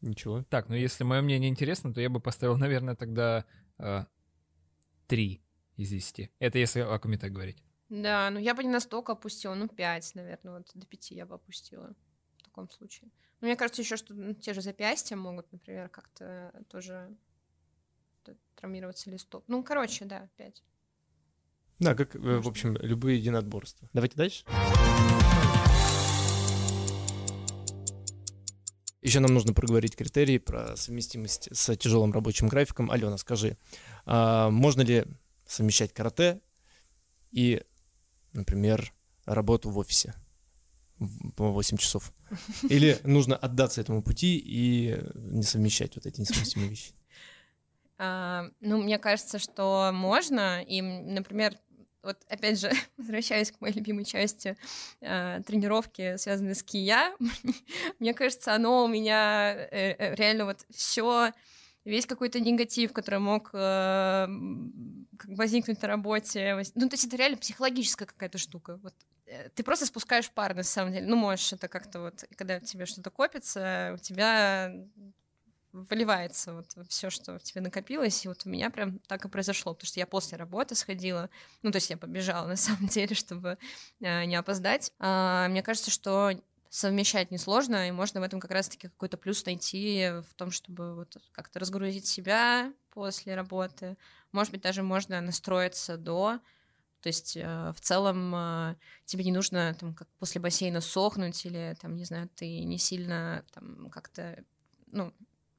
[0.00, 0.44] Ничего.
[0.44, 3.44] Так, ну если мое мнение интересно, то я бы поставил, наверное, тогда
[3.78, 4.04] э,
[5.06, 5.42] три
[5.76, 6.30] из десяти.
[6.38, 7.62] Это если о кумите говорить.
[7.88, 11.34] Да, ну я бы не настолько опустила, ну пять, наверное, вот до пяти я бы
[11.34, 11.94] опустила
[12.58, 13.10] таком случае.
[13.40, 17.14] Но мне кажется еще, что ну, те же запястья могут, например, как-то тоже
[18.24, 19.44] т- травмироваться или стоп.
[19.46, 20.64] Ну, короче, да, пять.
[21.78, 23.88] Да, как, э, в общем, любые единоборства.
[23.92, 24.44] Давайте дальше.
[29.00, 32.90] Еще нам нужно проговорить критерии про совместимость с тяжелым рабочим графиком.
[32.90, 33.56] Алена, скажи,
[34.04, 35.04] а можно ли
[35.46, 36.40] совмещать карате
[37.30, 37.62] и,
[38.32, 38.92] например,
[39.24, 40.14] работу в офисе
[41.36, 42.12] по 8 часов?
[42.68, 46.92] Или нужно отдаться этому пути и не совмещать вот эти несовместимые вещи?
[47.98, 50.62] А, ну, мне кажется, что можно.
[50.62, 51.56] И, например,
[52.02, 54.56] вот опять же, возвращаясь к моей любимой части
[55.00, 57.12] э, тренировки, связанной с кия,
[57.98, 61.32] мне кажется, оно у меня э, э, реально вот все
[61.84, 64.26] весь какой-то негатив, который мог э,
[65.24, 66.54] возникнуть на работе.
[66.54, 68.78] воз- Ну, то есть это реально психологическая какая-то штука.
[68.82, 68.94] Вот,
[69.54, 71.06] ты просто спускаешь пар, на самом деле.
[71.06, 74.72] Ну, можешь это как-то вот, когда в тебе что-то копится, у тебя
[75.72, 79.74] выливается вот все, что в тебе накопилось, и вот у меня прям так и произошло,
[79.74, 81.28] потому что я после работы сходила,
[81.62, 83.58] ну, то есть я побежала на самом деле, чтобы
[84.00, 84.92] э, не опоздать.
[84.98, 86.32] А, мне кажется, что
[86.70, 91.16] совмещать несложно, и можно в этом как раз-таки какой-то плюс найти в том, чтобы вот
[91.32, 93.96] как-то разгрузить себя после работы.
[94.32, 96.40] Может быть, даже можно настроиться до,
[97.00, 101.76] то есть э, в целом э, тебе не нужно там как после бассейна сохнуть или
[101.80, 104.42] там, не знаю, ты не сильно там как-то,
[104.90, 105.12] ну,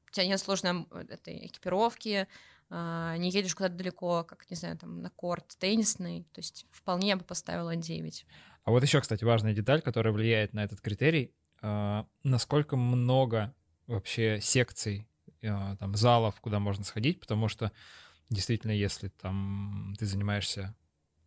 [0.08, 2.28] у тебя нет сложной м, этой экипировки,
[2.70, 7.10] а, не едешь куда-то далеко, как, не знаю, там, на корт теннисный, то есть вполне
[7.10, 8.26] я бы поставила 9.
[8.64, 13.56] А вот еще, кстати, важная деталь, которая влияет на этот критерий, э, насколько много
[13.88, 15.08] вообще секций,
[15.42, 17.72] э, там, залов, куда можно сходить, потому что
[18.30, 20.76] действительно, если там ты занимаешься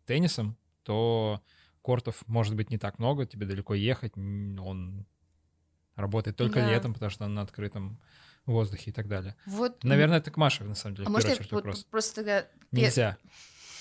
[0.05, 1.41] теннисом, то
[1.81, 5.05] кортов может быть не так много, тебе далеко ехать, он
[5.95, 6.69] работает только Да.
[6.71, 7.99] летом, потому что он на открытом
[8.45, 9.35] воздухе и так далее.
[9.45, 9.83] Вот.
[9.83, 11.83] Наверное, это к Маше, на самом деле, а в можно первую я очередь вот вопрос.
[11.85, 12.37] просто тогда...
[12.37, 13.17] я- Нельзя.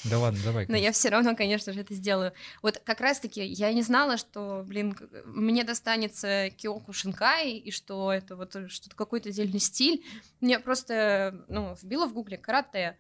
[0.05, 0.67] Да ладно, давай.
[0.69, 2.33] Но я все равно, конечно же, это сделаю.
[2.61, 8.35] Вот как раз-таки я не знала, что, блин, мне достанется Киоку Шинкай, и что это
[8.35, 10.05] вот что-то какой-то отдельный стиль.
[10.41, 12.97] Мне просто, ну, вбила в гугле карате,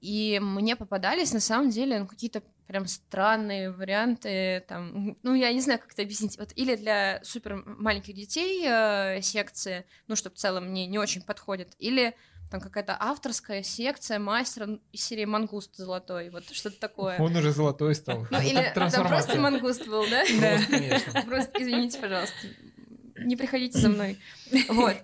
[0.00, 5.60] и мне попадались, на самом деле, ну, какие-то прям странные варианты, там, ну, я не
[5.60, 10.34] знаю, как это объяснить, вот, или для супер маленьких детей э, секции, ну, что в
[10.34, 12.14] целом мне не очень подходит, или
[12.50, 17.18] там какая-то авторская секция мастера из серии «Мангуст золотой», вот что-то такое.
[17.18, 18.26] Он уже золотой стал.
[18.30, 20.24] Ну, или там просто мангуст был, да?
[20.24, 21.22] Конечно.
[21.26, 22.34] Просто извините, пожалуйста.
[23.18, 24.18] Не приходите за мной.
[24.68, 24.96] Вот.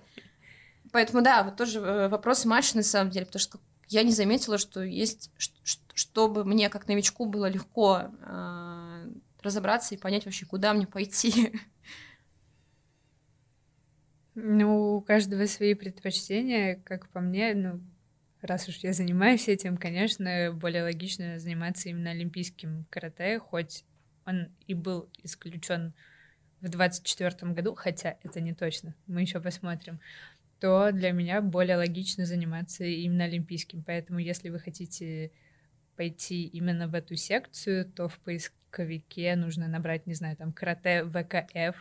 [0.91, 3.59] Поэтому, да, вот тоже э, вопрос Маши на самом деле, потому что
[3.89, 5.31] я не заметила, что есть,
[5.93, 9.11] чтобы мне как новичку было легко э,
[9.41, 11.53] разобраться и понять вообще, куда мне пойти.
[14.39, 17.81] Ну, у каждого свои предпочтения, как по мне, ну,
[18.41, 23.83] раз уж я занимаюсь этим, конечно, более логично заниматься именно олимпийским карате, хоть
[24.27, 25.95] он и был исключен
[26.61, 29.99] в 24 году, хотя это не точно, мы еще посмотрим,
[30.59, 33.83] то для меня более логично заниматься именно олимпийским.
[33.83, 35.31] Поэтому, если вы хотите
[35.95, 41.75] пойти именно в эту секцию, то в поисковике нужно набрать, не знаю, там карате ВКФ,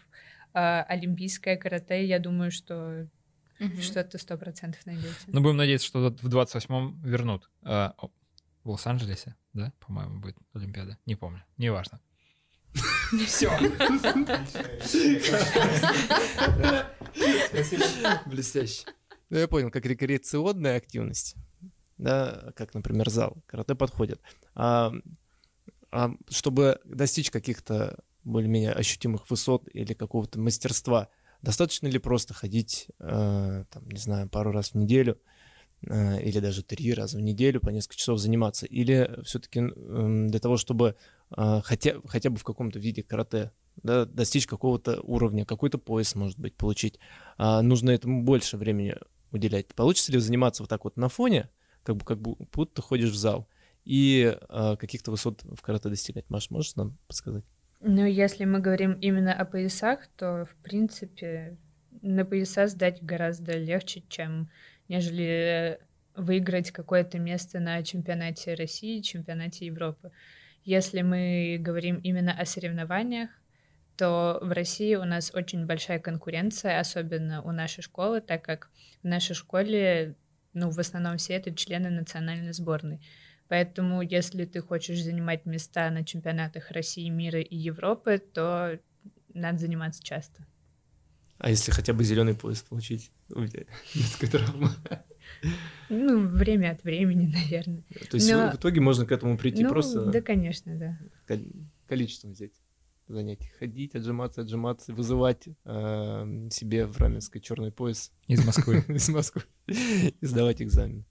[0.55, 3.09] а, олимпийское карате, я думаю, что
[3.81, 5.15] что-то сто процентов найдете.
[5.29, 7.51] Ну, будем надеяться, что в 28-м вернут.
[7.63, 8.11] О,
[8.65, 10.99] в Лос-Анджелесе, да, по-моему, будет Олимпиада.
[11.07, 11.43] Не помню.
[11.57, 12.01] Неважно.
[13.27, 13.51] Все.
[18.27, 18.85] Блестяще.
[19.31, 21.35] Ну, я понял, как рекреационная активность,
[21.99, 24.21] да, как, например, зал, карате подходит.
[24.55, 24.93] А,
[25.91, 31.09] а чтобы достичь каких-то более-менее ощутимых высот или какого-то мастерства,
[31.43, 35.19] достаточно ли просто ходить, э, там, не знаю, пару раз в неделю
[35.83, 38.67] э, или даже три раза в неделю по несколько часов заниматься?
[38.67, 40.97] Или все-таки для того, чтобы
[41.37, 43.53] э, хотя, хотя бы в каком-то виде карате
[43.83, 46.99] да, достичь какого-то уровня, какой-то пояс, может быть, получить,
[47.39, 48.97] а, нужно этому больше времени
[49.33, 49.75] уделять.
[49.75, 51.51] Получится ли заниматься вот так вот на фоне,
[51.83, 53.49] как, бы, как будто ходишь в зал,
[53.85, 56.29] и а, каких-то высот в карате достигать?
[56.29, 57.45] Маш, можешь нам подсказать?
[57.81, 61.57] Ну, если мы говорим именно о поясах, то, в принципе,
[62.03, 64.51] на пояса сдать гораздо легче, чем
[64.89, 65.79] нежели
[66.17, 70.11] выиграть какое-то место на чемпионате России, чемпионате Европы.
[70.65, 73.31] Если мы говорим именно о соревнованиях,
[73.97, 78.71] то в России у нас очень большая конкуренция, особенно у нашей школы, так как
[79.03, 80.17] в нашей школе,
[80.53, 83.01] ну, в основном все это члены национальной сборной.
[83.49, 88.79] Поэтому, если ты хочешь занимать места на чемпионатах России, мира и Европы, то
[89.33, 90.45] надо заниматься часто.
[91.39, 93.13] А если хотя бы зеленый пояс получить?
[93.29, 94.75] Детская травма.
[95.89, 97.85] Ну, время от времени, наверное.
[98.11, 100.99] То есть Но- в итоге можно к этому прийти ну, просто да, конечно, да.
[101.29, 101.53] кол-
[101.87, 102.53] количеством взять
[103.09, 103.51] занятий.
[103.59, 108.85] Ходить, отжиматься, отжиматься, вызывать э, себе в раменской черный пояс Из Москвы.
[108.89, 111.05] из Москвы и сдавать экзамен.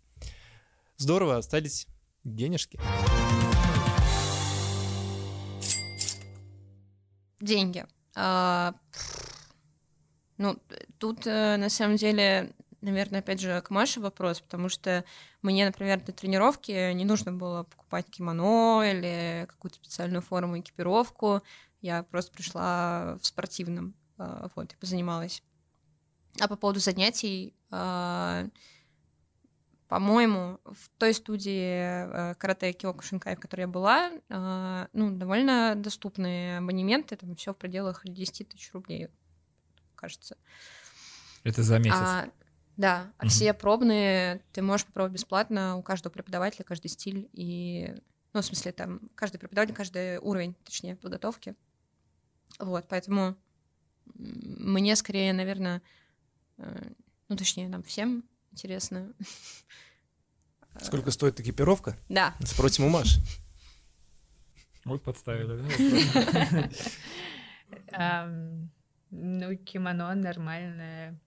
[0.97, 1.87] Здорово, остались
[2.23, 2.79] денежки.
[7.39, 7.85] Деньги.
[8.15, 8.73] А,
[10.37, 10.57] ну,
[10.97, 15.03] тут э, на самом деле, наверное, опять же, к Маше вопрос, потому что
[15.41, 21.41] мне, например, для тренировки не нужно было покупать кимоно или какую-то специальную форму, экипировку.
[21.85, 25.43] Я просто пришла в спортивном, а, вот, и позанималась.
[26.39, 28.47] А по поводу занятий, а,
[29.87, 35.75] по-моему, в той студии э, карате Киоку Шинкай, в которой я была, а, ну, довольно
[35.75, 39.09] доступные абонементы, там все в пределах 10 тысяч рублей,
[39.93, 40.37] кажется.
[41.43, 41.99] Это за месяц.
[41.99, 42.29] А,
[42.77, 43.29] да, а Мгм.
[43.29, 47.93] все пробные ты можешь попробовать бесплатно у каждого преподавателя, каждый стиль и,
[48.33, 51.55] ну, в смысле, там, каждый преподаватель, каждый уровень, точнее, подготовки.
[52.59, 53.35] Вот, поэтому
[54.13, 55.81] мне скорее, наверное,
[56.57, 56.91] э,
[57.27, 59.13] ну, точнее, нам всем интересно.
[60.81, 61.97] Сколько стоит экипировка?
[62.09, 63.19] Да, Спросим у Маши.
[64.83, 65.57] Вот подставили.
[65.57, 66.69] да?
[67.91, 68.69] Ам,
[69.09, 71.19] ну, кимоно нормальное.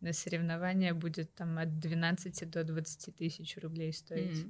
[0.00, 4.46] На соревнования будет там от 12 до 20 тысяч рублей стоить.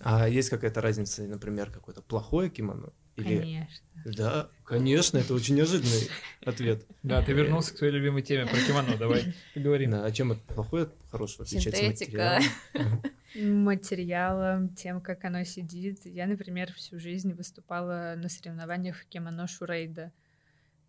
[0.00, 2.92] А есть какая-то разница, например, какое-то плохое кимоно?
[3.16, 3.38] Или...
[3.38, 3.86] Конечно.
[4.04, 6.08] Да, конечно, это очень неожиданный
[6.44, 6.84] ответ.
[7.02, 8.96] Да, ты вернулся к своей любимой теме про кимоно.
[8.96, 9.92] Давай поговорим.
[9.92, 12.40] Да, а чем это плохое от хорошего отличается Синтетика.
[12.72, 13.02] материал?
[13.36, 16.04] Материалом, тем, как оно сидит.
[16.04, 20.12] Я, например, всю жизнь выступала на соревнованиях в кимоно Шурейда.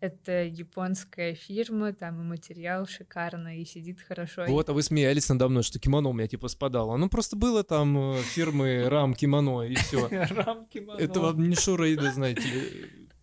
[0.00, 4.44] Это японская фирма, там и материал шикарно, и сидит хорошо.
[4.46, 6.96] Вот, а вы смеялись надо мной, что кимоно у меня типа спадало.
[6.96, 10.06] Ну просто было там э, фирмы Рам Кимоно, и все.
[10.30, 10.98] Рам кимоно.
[10.98, 12.42] Это вам не шурейда, знаете.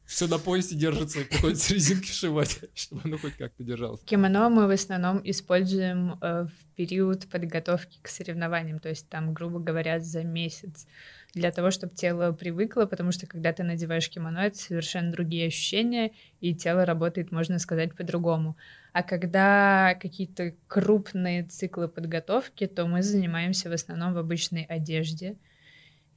[0.05, 4.01] Все на поясе держится, приходится резинки вшивать, чтобы оно хоть как-то держалось.
[4.01, 9.59] Кимоно мы в основном используем э, в период подготовки к соревнованиям, то есть там, грубо
[9.59, 10.87] говоря, за месяц
[11.33, 16.11] для того, чтобы тело привыкло, потому что когда ты надеваешь кимоно, это совершенно другие ощущения,
[16.39, 18.55] и тело работает, можно сказать, по-другому.
[18.91, 25.37] А когда какие-то крупные циклы подготовки, то мы занимаемся в основном в обычной одежде.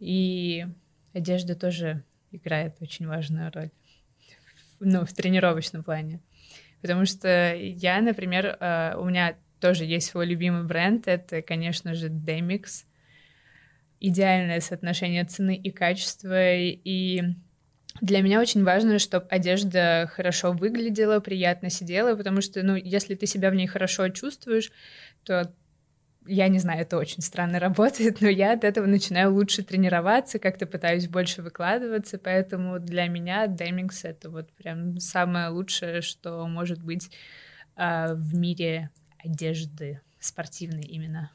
[0.01, 0.67] И
[1.15, 3.71] одежда тоже играет очень важную роль
[4.81, 6.21] ну, в тренировочном плане.
[6.83, 12.11] Потому что я, например, э, у меня тоже есть свой любимый бренд, это, конечно же,
[12.11, 12.85] Demix—
[14.07, 17.23] идеальное соотношение цены и качества, и
[18.01, 23.27] для меня очень важно, чтобы одежда хорошо выглядела, приятно сидела, потому что, ну, если ты
[23.27, 24.71] себя в ней хорошо чувствуешь,
[25.25, 25.53] то
[26.27, 30.67] я не знаю, это очень странно работает, но я от этого начинаю лучше тренироваться, как-то
[30.67, 37.11] пытаюсь больше выкладываться, поэтому для меня Demings— это вот прям самое лучшее, что может быть
[37.77, 41.31] э, в мире одежды спортивной именно.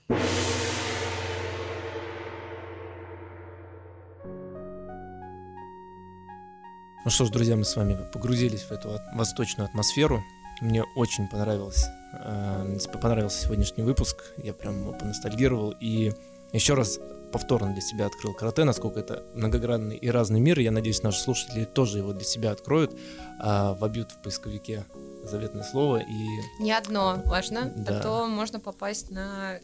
[7.04, 10.24] Ну что ж, друзья, мы с вами погрузились в эту восточную атмосферу.
[10.62, 11.84] Мне очень понравилось,
[12.14, 14.18] э, понравился сегодняшний выпуск.
[14.38, 16.14] Я прям поностальгировал и
[16.54, 17.00] еще раз
[17.34, 20.60] повторно для себя открыл карате, насколько это многогранный и разный мир.
[20.60, 22.96] Я надеюсь, наши слушатели тоже его для себя откроют,
[23.40, 24.86] а, вобьют в поисковике
[25.24, 26.28] заветное слово и...
[26.60, 27.98] Не одно важно, да.
[27.98, 29.60] а то можно попасть на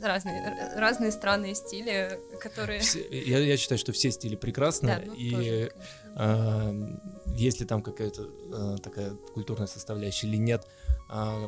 [0.00, 2.80] разные, разные странные стили, которые...
[2.80, 5.72] Все, я, я считаю, что все стили прекрасны, да, ну, и тоже,
[6.16, 6.96] э,
[7.36, 10.66] если там какая-то э, такая культурная составляющая или нет,
[11.10, 11.46] э,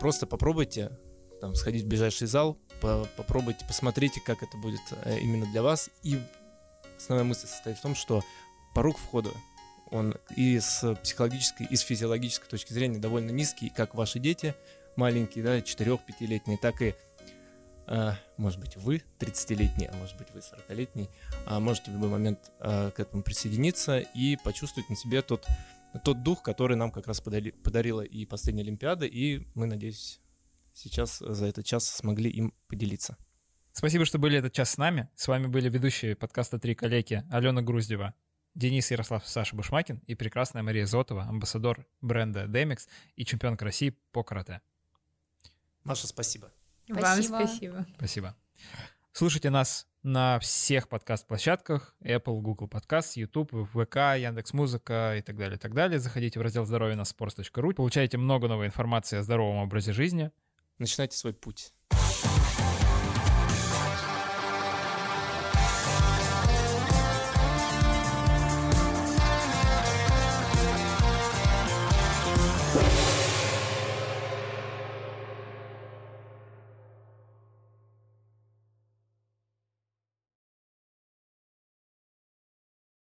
[0.00, 0.90] просто попробуйте
[1.40, 5.90] там, сходить в ближайший зал, по попробуйте, посмотрите, как это будет э, именно для вас,
[6.02, 6.18] и
[6.96, 8.22] основная мысль состоит в том, что
[8.74, 9.30] порог входа
[9.90, 14.54] он и с психологической, и с физиологической точки зрения довольно низкий, как ваши дети
[14.96, 16.94] маленькие, да, 4-5-летние, так и а,
[18.36, 21.08] может быть, вы 30-летний, а может быть, вы 40-летний,
[21.46, 25.46] а можете в любой момент а, к этому присоединиться и почувствовать на себе тот,
[26.04, 30.20] тот дух, который нам как раз подари, подарила и последняя Олимпиада, и мы, надеюсь,
[30.74, 33.16] сейчас за этот час смогли им поделиться.
[33.72, 35.08] Спасибо, что были этот час с нами.
[35.14, 38.14] С вами были ведущие подкаста «Три коллеги» Алена Груздева,
[38.54, 44.24] Денис Ярослав Саша Бушмакин и прекрасная Мария Зотова, амбассадор бренда Demix и чемпионка России по
[44.24, 44.60] карате.
[45.84, 46.52] Маша, спасибо.
[46.88, 47.86] Вам спасибо.
[47.96, 48.36] Спасибо.
[49.12, 55.56] Слушайте нас на всех подкаст-площадках Apple, Google Podcast, YouTube, ВК, Яндекс Музыка и так далее,
[55.56, 55.98] и так далее.
[55.98, 60.30] Заходите в раздел здоровья на sports.ru, получаете много новой информации о здоровом образе жизни.
[60.78, 61.74] Начинайте свой путь.